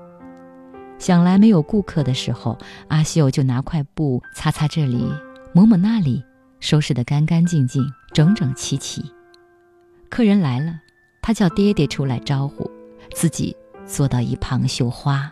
[0.99, 5.07] 想来没有顾客的时候，阿秀就拿块布擦擦这里，
[5.53, 6.25] 抹抹那里，
[6.61, 9.05] 收拾得干干净净、整整齐齐。
[10.09, 10.81] 客人来了，
[11.21, 12.71] 他叫爹爹出来招呼，
[13.15, 13.55] 自己
[13.87, 15.31] 坐到一旁绣花。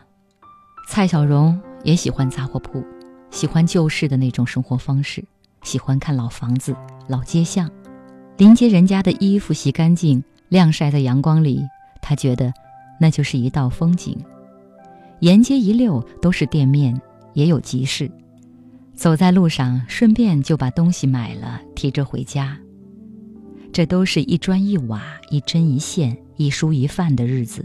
[0.89, 2.85] 蔡小荣也喜欢杂货铺，
[3.31, 5.25] 喜欢旧式的那种生活方式，
[5.63, 7.71] 喜欢看老房子、老街巷，
[8.37, 11.63] 临街人家的衣服洗干净、晾晒在阳光里，
[12.03, 12.53] 他觉得
[13.01, 14.23] 那就是一道风景。
[15.23, 17.01] 沿街一溜都是店面，
[17.33, 18.11] 也有集市。
[18.93, 22.59] 走在路上，顺便就把东西买了，提着回家。
[23.73, 25.01] 这都是一砖一瓦、
[25.31, 27.65] 一针一线、一蔬一饭的日子。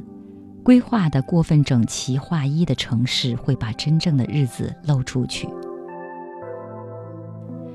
[0.61, 5.49] 规划的过分整齐划一的城市，会把真正的日子露出去。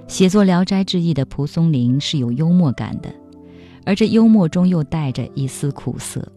[0.06, 3.12] 写作《聊斋志异》的蒲松龄是有幽默感的，
[3.84, 6.32] 而这幽默中又带着一丝苦涩。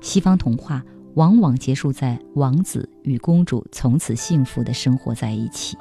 [0.00, 0.82] 西方童话。
[1.18, 5.76] 往往结束在王子与公主从此幸福地生活在一起，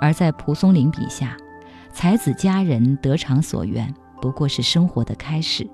[0.00, 1.36] 而在蒲松龄笔下，
[1.92, 5.64] 才子佳人得偿所愿，不过是生活的开始。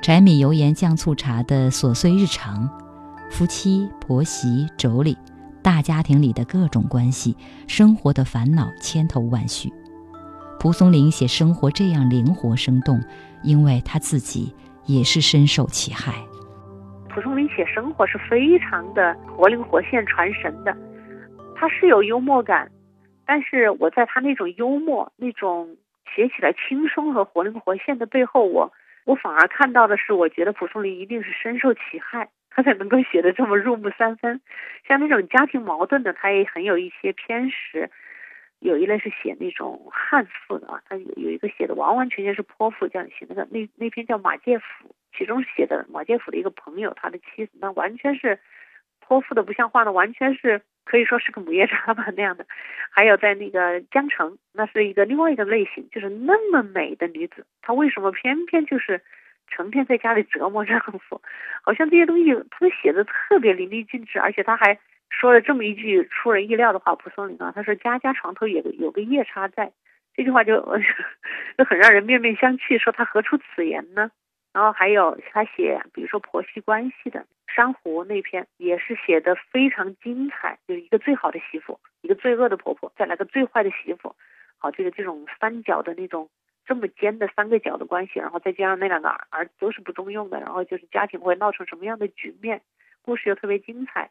[0.00, 2.70] 柴米油盐酱醋茶的琐碎日常，
[3.28, 5.16] 夫妻婆媳妯娌，
[5.60, 7.36] 大家庭里的各种关系，
[7.66, 9.72] 生活的烦恼千头万绪。
[10.60, 13.02] 蒲松龄写生活这样灵活生动，
[13.42, 14.54] 因为他自己
[14.86, 16.14] 也是深受其害。
[17.18, 20.72] 蒲松龄写生活是非常的活灵活现、传神的，
[21.56, 22.70] 他是有幽默感，
[23.26, 25.76] 但是我在他那种幽默、那种
[26.14, 28.72] 写起来轻松和活灵活现的背后，我。
[29.04, 34.40] 我反而看到的是，我觉得蒲松龄一定是深受其害， 他才能够写的这么入木三分。
[34.86, 37.90] 像那种家庭矛盾的，他也很有一些偏食。
[38.60, 44.64] 有一类是写那种悍妇的啊，他有有一个写的完完全全是泼妇，这样写那个那那篇叫《马介甫》，
[45.18, 48.38] 其中写的马介甫的一个朋友，他的妻子，那完全是
[49.00, 50.62] 泼妇的不像话的，完全是。
[50.90, 52.46] 可以说是个母夜叉吧那样的，
[52.90, 58.98] 还有在那个江城，那是一个另外一个类型，就是那么美的女子，她为什么偏偏就是
[59.48, 61.20] 成天在家里折磨丈夫？
[61.62, 64.78] 好像这些东西他们写的特别淋漓尽致，而且他还
[65.10, 69.70] 说了这么一句出人意料的话：蒲松龄啊，他说家家床头有个有个夜叉在，
[70.14, 70.56] 这句话就
[71.58, 74.10] 就很让人面面相觑，说他何出此言呢？
[74.58, 77.24] 然后还有他写，比如说婆媳关系的。
[77.46, 84.16] 珊瑚那篇也是写的非常精彩，就是一个最好的媳妇，一个最恶的婆婆，再来个最坏的媳妇，
[84.56, 86.28] 好，这个这种三角的那种
[86.66, 92.60] 这么尖的三个角的关系，然后再加上那两个儿子都是不中用的，然后就是家庭会闹成什么样的局面，
[93.02, 94.10] 故事又特别精彩。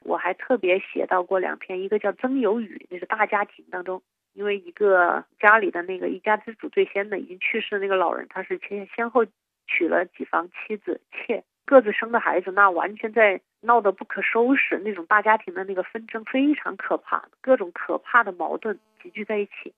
[0.00, 4.02] 我还特别写到过两篇，一个叫曾有雨，那是大家庭当中，
[4.32, 9.24] 因为一个家里的那个一家之主最先的已经去世的那个老人，他是先先后
[9.68, 11.44] 娶了几房妻子妾。
[11.64, 19.74] 各自生的孩子，那完全在闹得不可收拾，那种大家庭的那个纷争非常可怕，各种可怕的矛盾集聚在一起。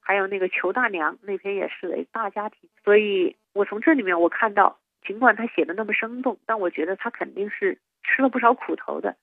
[0.00, 9.14] 还有那个裘大娘那篇也是大家庭，所以我从这里面我看到，尽管他写的那么生动，但我觉得他肯定是吃了不少苦头的。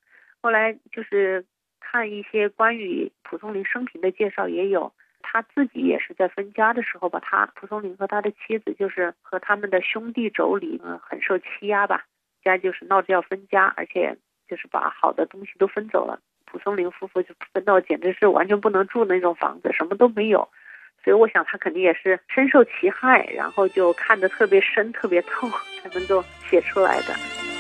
[0.44, 1.44] 后来就是
[1.80, 4.94] 看一些关于蒲松龄生平的介绍，也有。
[5.32, 12.04] 他自己也是在分家的时候吧，他蒲松龄和他的妻子就是和他们的兄弟妯娌，嗯，很受欺压吧，
[12.44, 14.18] 家就是闹着要分家，而且
[14.50, 16.20] 就是把好的东西都分走了。
[16.46, 20.50] 蒲松龄夫妇就分到简直是完全不能住那种房子，什么都没有。
[21.02, 25.48] 所以我想他肯定也是深受其害，然后就看得特别深、特别透，
[25.82, 27.51] 才能够写出来的。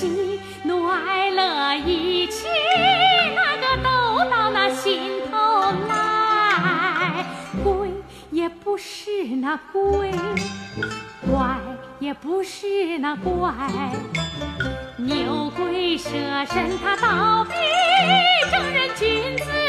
[0.00, 2.46] 喜怒哀乐一起，
[3.36, 5.36] 那个都到那心头
[5.90, 7.26] 来。
[7.62, 7.90] 鬼
[8.30, 9.10] 也不是
[9.42, 10.10] 那鬼，
[11.30, 11.58] 怪
[11.98, 13.52] 也不是那怪。
[14.96, 16.08] 牛鬼蛇
[16.46, 17.52] 神，他倒闭，
[18.50, 19.59] 正人君子。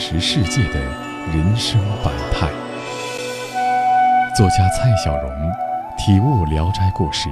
[0.00, 0.80] 实世界的
[1.30, 2.48] 人生百态。
[4.34, 5.30] 作家蔡小荣
[5.98, 7.28] 体悟《聊斋》故事，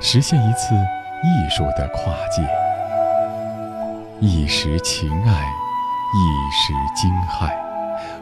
[0.00, 2.42] 实现一次艺术的跨界，
[4.20, 5.44] 一时情爱，
[6.14, 7.52] 一时惊骇，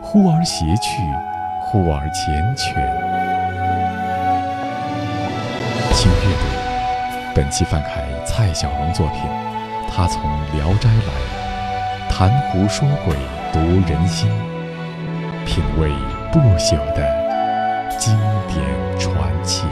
[0.02, 1.00] 忽而谐趣，
[1.60, 2.74] 忽而缱绻。
[5.94, 6.44] 请阅读
[7.36, 9.20] 本期翻开蔡小荣作品，
[9.88, 10.20] 他从
[10.56, 13.14] 《聊斋》来，谈胡说鬼，
[13.52, 14.28] 读人心，
[15.46, 15.90] 品味
[16.32, 17.26] 不朽的。
[17.98, 18.14] 经
[18.48, 19.64] 典传奇。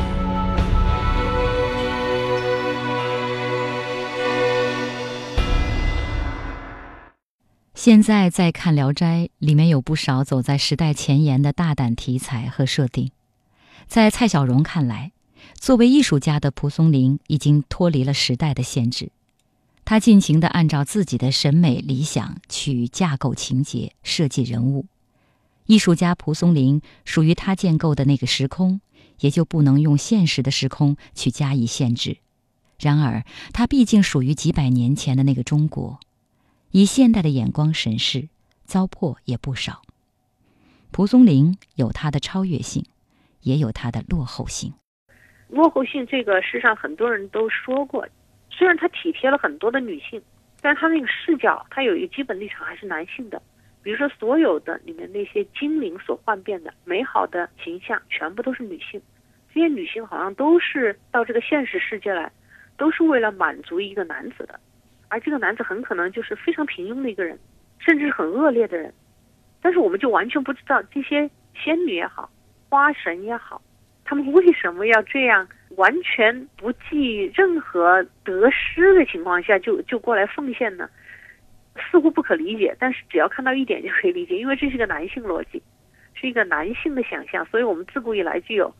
[7.74, 13.10] 现在再看《聊斋》，里面有不少走在时代前沿的大胆题材和设定。
[13.86, 15.12] 在蔡小荣看来，
[15.60, 19.12] 作为艺术家的蒲松龄已经脱离了时代的限制，
[19.86, 24.86] 他尽情地按照自己的审美理想去架构情节、设计人物。
[25.66, 28.80] 艺术家蒲松龄属于他建构的那个时空，
[29.20, 32.18] 也就不能用现实的时空去加以限制。
[32.78, 36.00] 然而，他毕竟属于几百年前的那个中国，
[36.70, 38.28] 以现代的眼光审视，
[38.64, 39.82] 糟粕也不少。
[40.90, 42.84] 蒲松龄有他的超越性，
[43.42, 44.72] 也有他的落后性。
[45.48, 48.06] 落后性这个，世上很多人都说过，
[48.56, 50.22] 虽然他体贴了很多的女性，
[50.60, 53.42] 但是他那个视角，他有一个基本立场还是男性的。
[53.82, 59.00] 比如说，所有的里面那些精灵所幻变的美好的形象，全部都是女性。
[59.52, 62.30] 这些女性好像都是到这个现实世界来，
[62.78, 64.58] 都是为了满足一个男子的，
[65.08, 67.38] 而这个男子很可能就是非常平庸的一个人，
[67.78, 68.92] 甚至很恶劣的人。
[69.60, 72.30] 但是我们就完全不知道这些仙女也好，
[72.70, 73.60] 花神也好，
[74.04, 75.46] 他们为什么要这样，
[75.76, 80.88] 完全不计任何得失的情况下就就过来奉献呢？
[81.90, 85.62] 似乎不可理解，但是只要看到一点就可以理解，因为这是个男性逻辑，
[86.14, 88.72] 是一个男性的想象，所以我们自古以来就有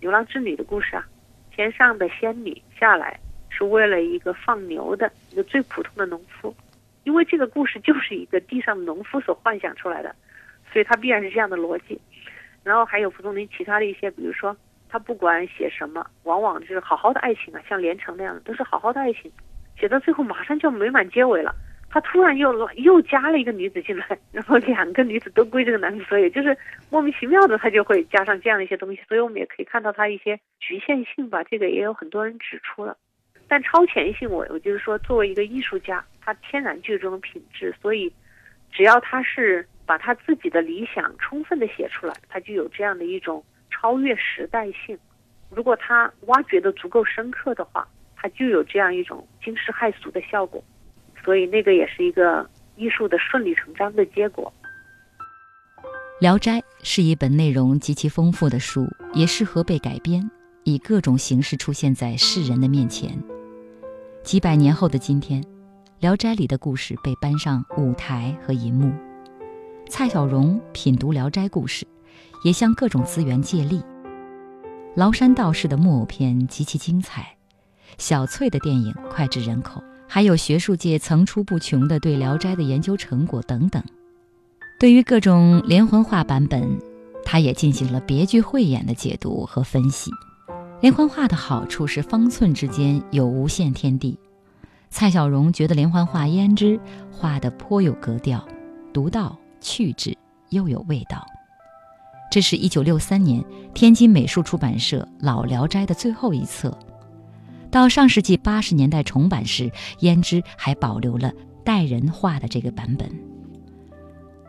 [0.00, 1.06] 牛郎织女的故事啊。
[1.50, 3.20] 天上的仙女下来
[3.50, 6.54] 是为了一个放牛的一个最普通的农夫，
[7.04, 10.14] 因为这个故事就是一个地上的农夫所幻想出来的，
[10.72, 12.00] 所以他必然是这样的逻辑。
[12.62, 14.56] 然后还有蒲松龄其他的一些，比如说
[14.90, 19.30] 他不管写什么，往往就是好好的爱情啊，像连城那样的都是好好的爱情，
[19.78, 21.54] 写到最后马上就要美满结尾了。
[21.92, 26.56] 他突然又又加了一个女子进来，然后两个女子都归这个男子所有，就是
[26.88, 29.00] 莫名其妙的，他就会加上这样一些东西。
[29.08, 32.96] 所以我们也可以看到他一些局限性吧，这个也有很多人指出了。
[33.48, 38.12] 但超前性，我我就是说，作为一个艺术家，他天然具有这种品质，所以
[38.70, 43.44] 只要他是把他自己的理想充分的写出来，他就有这样的一种
[43.80, 44.98] 超越时代性。
[45.48, 50.62] 如果他挖掘的足够深刻的话，他就有这样一种惊世骇俗的效果。
[51.24, 54.52] 所以，那个也是一个艺术的顺理成章的结果。
[56.20, 60.30] 《聊斋》是一本内容极其丰富的书，也适合被改编，
[60.64, 63.10] 以各种形式出现在世人的面前。
[64.22, 65.42] 几百年后的今天，
[66.00, 68.92] 《聊斋》里的故事被搬上舞台和银幕。
[69.88, 71.86] 蔡小荣品读《聊斋》故事，
[72.42, 73.82] 也向各种资源借力。
[74.96, 77.36] 崂山道士的木偶片极其精彩，
[77.98, 79.82] 小翠的电影脍炙人口。
[80.12, 83.80] 还有学术界层出不穷的对《聊斋》的研究成果等等。
[84.76, 86.80] 对于各种连环画版本，
[87.24, 90.10] 他也进行了别具慧眼的解读和分析。
[90.80, 94.18] 连环画的好处是方寸之间有无限天地。
[94.88, 96.80] 蔡小荣觉得连环画胭脂
[97.12, 98.44] 画得颇有格调，
[98.92, 100.18] 独到趣致
[100.48, 101.24] 又有味道。
[102.30, 106.76] 这是一九六三年天津美术出版社《老聊斋》的最后一册。
[107.72, 109.70] 到上世纪八十年代重版时，
[110.00, 111.32] 胭脂还保留了
[111.64, 113.08] 代人画的这个版本。《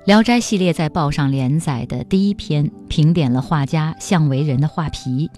[0.05, 5.29] 聊斋》系列在报上连载的第一篇评点了画家向为人的画皮。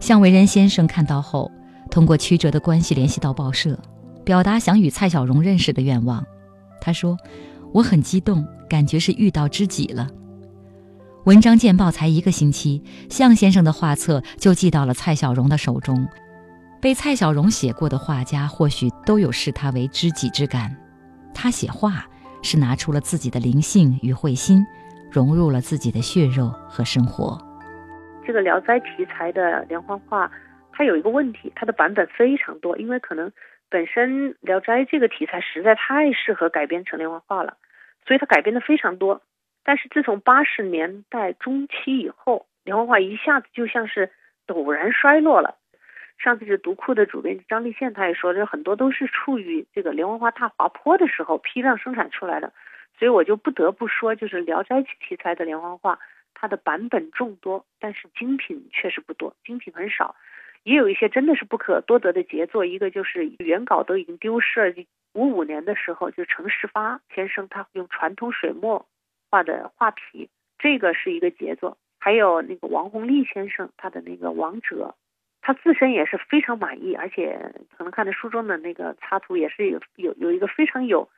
[0.00, 1.50] 向为人先生看到后，
[1.90, 3.78] 通过曲折的关系联系到报社，
[4.24, 6.24] 表达想与蔡小荣认识的愿望。
[6.80, 7.16] 他说
[7.72, 10.08] ：“我很激动，感觉是遇到知己了。”
[11.26, 16.08] 文章见报才一个星期，向先生的画册就寄到了蔡小荣的手中。
[16.80, 20.74] 被蔡小荣写过的画家，或许都有视他为知己之感。
[21.34, 22.06] 他写画
[22.42, 24.64] 是拿出了自己的灵性与慧心，
[25.12, 27.38] 融入了自己的血肉和生活。
[28.26, 30.30] 这个《聊斋》题材的连环画，
[30.72, 33.30] 它有一个问题，它的版本非常多，因为可能
[33.68, 37.58] 本身《聊斋》这个题材实在太适合改编成连环画了，
[38.06, 39.20] 所以它改编的非常多。
[39.70, 44.10] 但是自从八十年代中期以后，连环画一下子就像是
[44.44, 45.58] 陡然衰落了。
[46.18, 52.52] 上次是读库的主编张立宪，他也说，这很多都是处于这个连环画大滑坡的时候批量生产出来的，
[52.98, 56.00] 所以我就不得不说，就是《聊斋》题材的连环画，
[56.34, 60.16] 它的版本众多，但是精品确实不多，精品很少。
[60.64, 64.84] 也有一些真的是不可多得的杰作，一个就是原稿都已经丢失了。
[65.14, 68.84] 五五年的时候，就程十发先生他用传统水墨
[69.30, 70.28] 画的画皮，
[70.58, 71.78] 这个是一个杰作。
[71.98, 74.94] 还有那个王宏利先生他的那个王者，
[75.42, 81.08] 他自身也是非常满意，而且可能看的书中的那个插图也是有有有一个非常有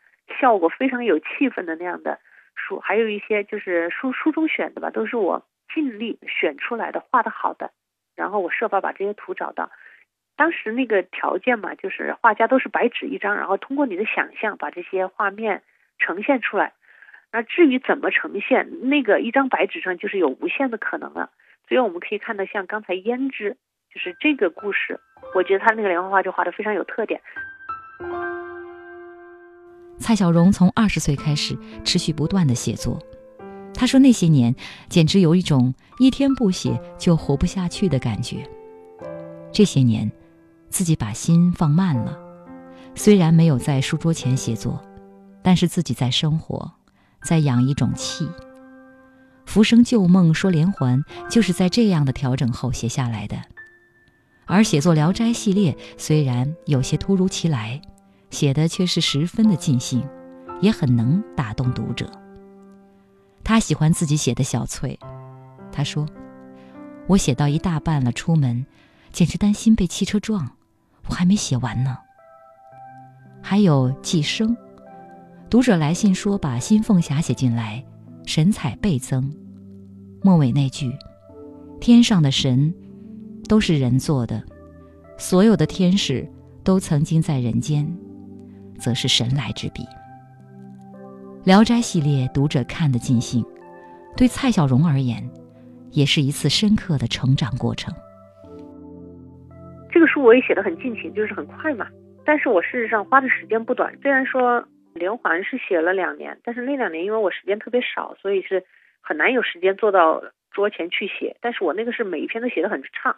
[0.41, 2.19] 效果、非常有气氛的那样的
[2.57, 2.81] 书。
[2.81, 7.71] 还有一些就是书书中选的吧，都是我尽力选出来的，画的好的。
[8.17, 9.71] 然后我设法把这些图找到，
[10.37, 15.63] 当时那个条件嘛，就是画家都是白纸一张，然后通过你的想象把这些画面
[15.99, 16.73] 呈现出来。
[17.33, 21.31] 那至于怎么呈现，那个一张白纸上就是有无限的可能了。
[21.67, 23.57] 所以我们可以看到，像刚才胭脂，
[23.93, 25.01] 就是这个故事，
[25.35, 27.21] 我觉得他那个连环画就画的非常有特点。
[29.99, 32.99] 蔡小荣从二十岁开始持续不断的写作。
[33.75, 34.55] 他说：“那些年
[34.89, 38.47] 简直有一种一天不写就活不下去的感觉。
[39.51, 40.11] 这些年，
[40.69, 42.19] 自己把心放慢了，
[42.95, 44.79] 虽然没有在书桌前写作，
[45.43, 46.71] 但是自己在生活，
[47.23, 48.29] 在养一种气。
[49.47, 53.37] 浮生旧梦说连环，就是在这样的调整后写下来的。
[54.47, 57.81] 而写作《聊斋》系列虽然有些突如其来，
[58.31, 60.07] 写的却是十分的尽兴，
[60.61, 62.11] 也很能打动读者。”
[63.45, 64.99] 他喜欢自己写的小翠，
[65.73, 66.07] 他说
[67.09, 68.65] ：“我写到一大半了，出门，
[69.11, 70.57] 简直担心被汽车撞，
[71.09, 71.99] 我还没写完呢。”
[73.43, 74.57] 还有寄生，
[75.53, 77.85] 读者来信说把新凤霞写进来，
[78.25, 79.31] 神采倍增。
[80.23, 80.91] 末尾那句
[81.79, 82.73] ：“天上的神，
[83.51, 84.43] 都是人做的，
[85.19, 86.27] 所有的天使
[86.65, 87.87] 都曾经在人间，
[88.79, 89.83] 则是神来之笔。”
[91.45, 93.45] 《聊斋》系列读者看得尽兴，
[94.17, 95.23] 对蔡小荣而言，
[95.91, 97.93] 也是一次深刻的成长过程。
[99.91, 101.87] 这个书我也写得很尽情，就是很快嘛。
[102.25, 103.93] 但是我事实上花的时间不短。
[104.01, 108.65] 虽然说连环是写了两年，但是那两年因为我时间特别少，所以是
[109.01, 111.37] 很难有时间坐到桌前去写。
[111.41, 113.17] 但是我那个是每一篇都写得很畅，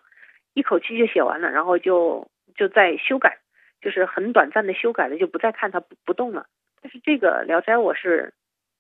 [0.55, 3.39] 一口气就写完了，然后就就在修改，
[3.81, 6.47] 就是很短暂的修改了，就不再看它不不动了。
[6.81, 8.33] 但是这个《聊斋》，我是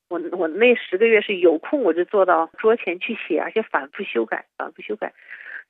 [0.08, 5.12] 我我那十个月是有空我就坐到桌前去写，而且反复修改，反复修改。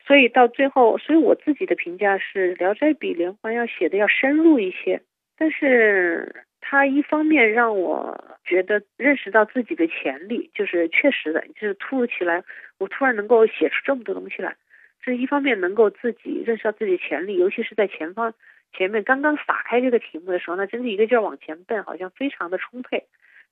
[0.06, 5.00] 所以到最后，所以我自己的评价是，《聊斋》比连环要写的要深入一些。
[5.38, 12.42] 但是它一方面让我觉得认识到自己的潜力，就是确实的，就是突如其来，
[12.78, 14.56] 我突然能够写出这么多东西来。
[15.02, 18.32] 这一方面能够自己认识到自己的潜力，尤其是在前方。
[18.72, 23.04] 前面刚刚撒开这个题目的时候，那真是一个劲儿往前奔，好像非常的充沛。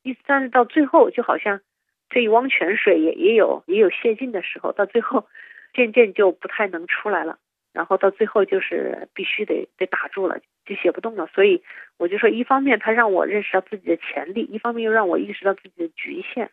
[0.02, 1.60] 一但是到最后，就好像
[2.08, 5.28] 这一汪泉水也也有也有泄尽的时候，到最后
[5.74, 7.38] 渐渐就不太能出来了。
[7.72, 11.26] 然后到最后就是必须得得打住了，就写不动了。
[11.34, 11.62] 所以
[11.96, 16.50] 我就说，一方面他让我认识到自己的潜力，一方面又让我意识到自己的局限。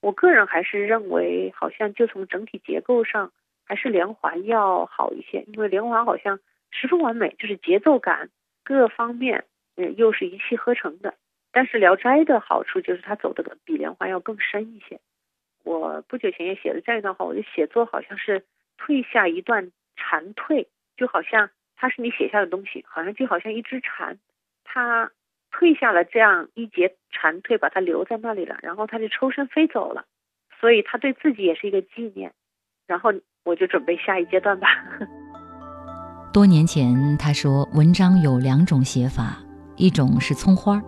[0.00, 3.32] 我个人还是认为，好像就从整体结构上，
[3.64, 6.38] 还是连环要好一些，因为连环好像。
[6.70, 8.28] 十分完美，就是节奏感
[8.62, 9.46] 各方面，
[9.78, 11.14] 嗯，又是一气呵成的。
[11.50, 15.00] 但是《聊斋》的好处就是它走的比连环要更深一些。
[15.64, 18.44] 我不久前也写了这样一段话，我的写作好像是
[18.76, 24.16] 退下一段蝉蜕，就好像它是你写下的东西，好像就好像一只蝉，
[24.64, 25.10] 它
[25.50, 30.04] 退下了这样一节蝉蜕，把它留在那里了，然后它就抽身飞走了，
[30.60, 32.32] 所以它对自己也是一个纪念。
[32.86, 33.12] 然后
[33.44, 34.68] 我就准备下一阶段吧。
[36.32, 39.36] 多年前，他说文章有两种写法，
[39.76, 40.80] 一种是葱花，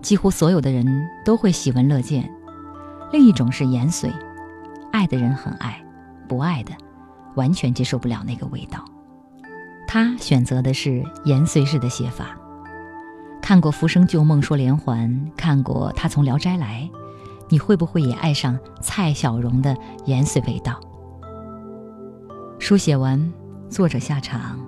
[0.00, 0.86] 几乎所有的人
[1.24, 2.22] 都会喜闻乐见；
[3.12, 4.10] 另一种是盐水，
[4.92, 5.82] 爱的人很爱，
[6.28, 6.72] 不爱的
[7.34, 8.84] 完全接受不了那个味道。
[9.86, 12.36] 他选择的是延绥式的写法。
[13.40, 16.88] 看过《浮生旧梦说连环》，看过他从《聊斋》来，
[17.48, 19.76] 你会不会也爱上蔡小荣的
[20.06, 20.80] 延绥味道？
[22.58, 23.32] 书写完，
[23.68, 24.58] 作者下场。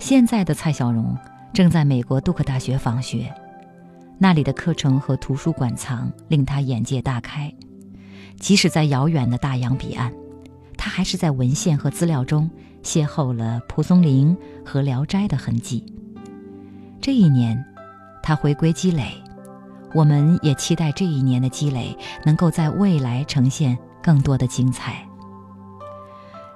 [0.00, 1.16] 现在的蔡小荣
[1.52, 3.32] 正在美国杜克大学访学，
[4.18, 7.54] 那里的课程和图书馆藏令他眼界大开。
[8.40, 10.12] 即使在遥远的大洋彼岸，
[10.76, 12.50] 他还是在文献和资料中
[12.82, 15.84] 邂逅了蒲松龄和《聊斋》的痕迹。
[17.00, 17.64] 这一年，
[18.22, 19.12] 他回归积累，
[19.94, 25.06] 我们也期待这一年的积累能够在未来呈现更多的精彩。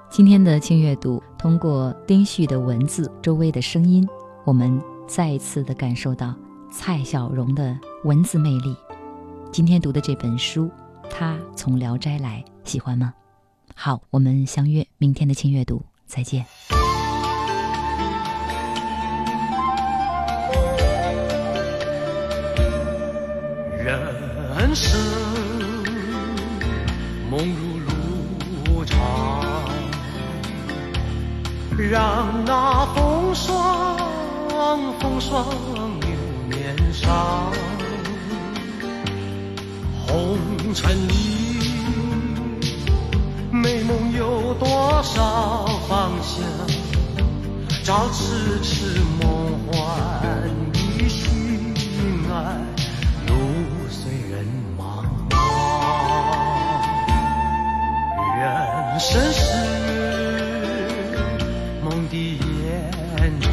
[0.09, 4.07] 今天的轻阅读，通过丁旭的文字、周围的声音，
[4.45, 6.33] 我们再一次的感受到
[6.71, 8.75] 蔡小荣的文字魅力。
[9.51, 10.71] 今天读的这本书，
[11.09, 13.13] 他从《聊斋》来，喜欢吗？
[13.79, 16.43] 好，我们相约明天的轻阅读，再见。
[23.85, 24.99] 人生
[27.29, 27.77] 梦如
[28.73, 29.69] 路长，
[31.77, 33.95] 让那风霜
[34.99, 35.45] 风霜
[36.01, 36.09] 留
[36.49, 37.53] 面上，
[40.07, 40.39] 红
[40.73, 41.46] 尘里
[43.67, 44.65] 美梦有多
[45.03, 46.41] 少方向？
[47.83, 49.75] 照痴痴梦幻
[50.71, 51.75] 的心
[52.31, 52.55] 爱，
[53.27, 53.33] 路
[53.89, 54.47] 随人
[54.79, 55.35] 茫茫，
[58.39, 58.45] 人
[59.01, 59.41] 生是
[61.83, 62.89] 梦的延
[63.41, 63.51] 长，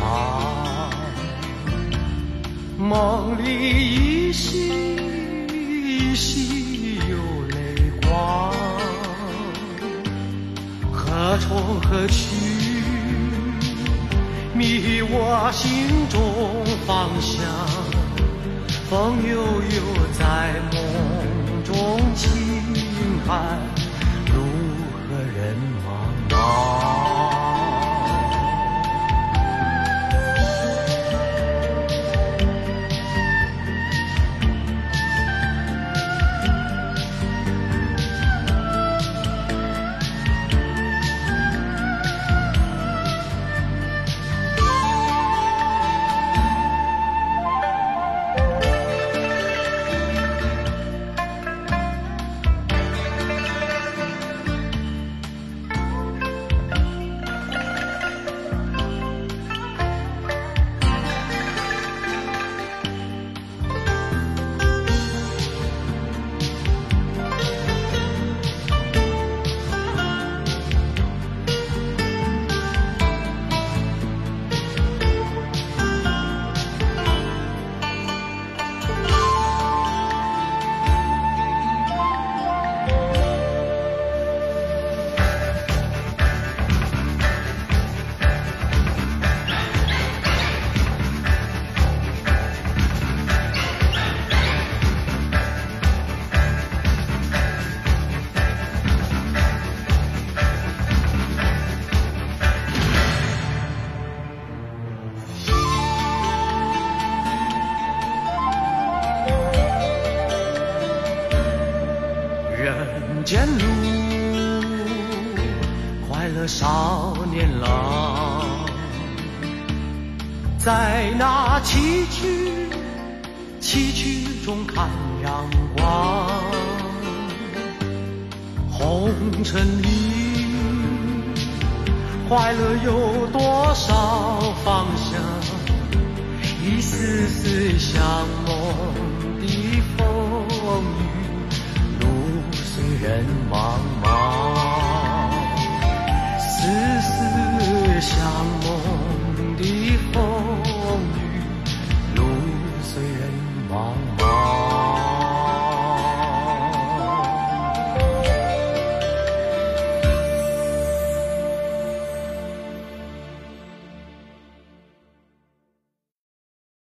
[2.79, 3.94] 梦里
[11.39, 12.26] 从何去？
[14.57, 16.20] 迷我心中
[16.87, 17.43] 方向，
[18.89, 19.76] 风悠悠
[20.16, 20.78] 在梦
[21.64, 22.22] 中轻
[23.26, 23.59] 喊，
[24.32, 24.35] 路
[25.09, 25.87] 和人茫
[26.30, 27.34] 茫。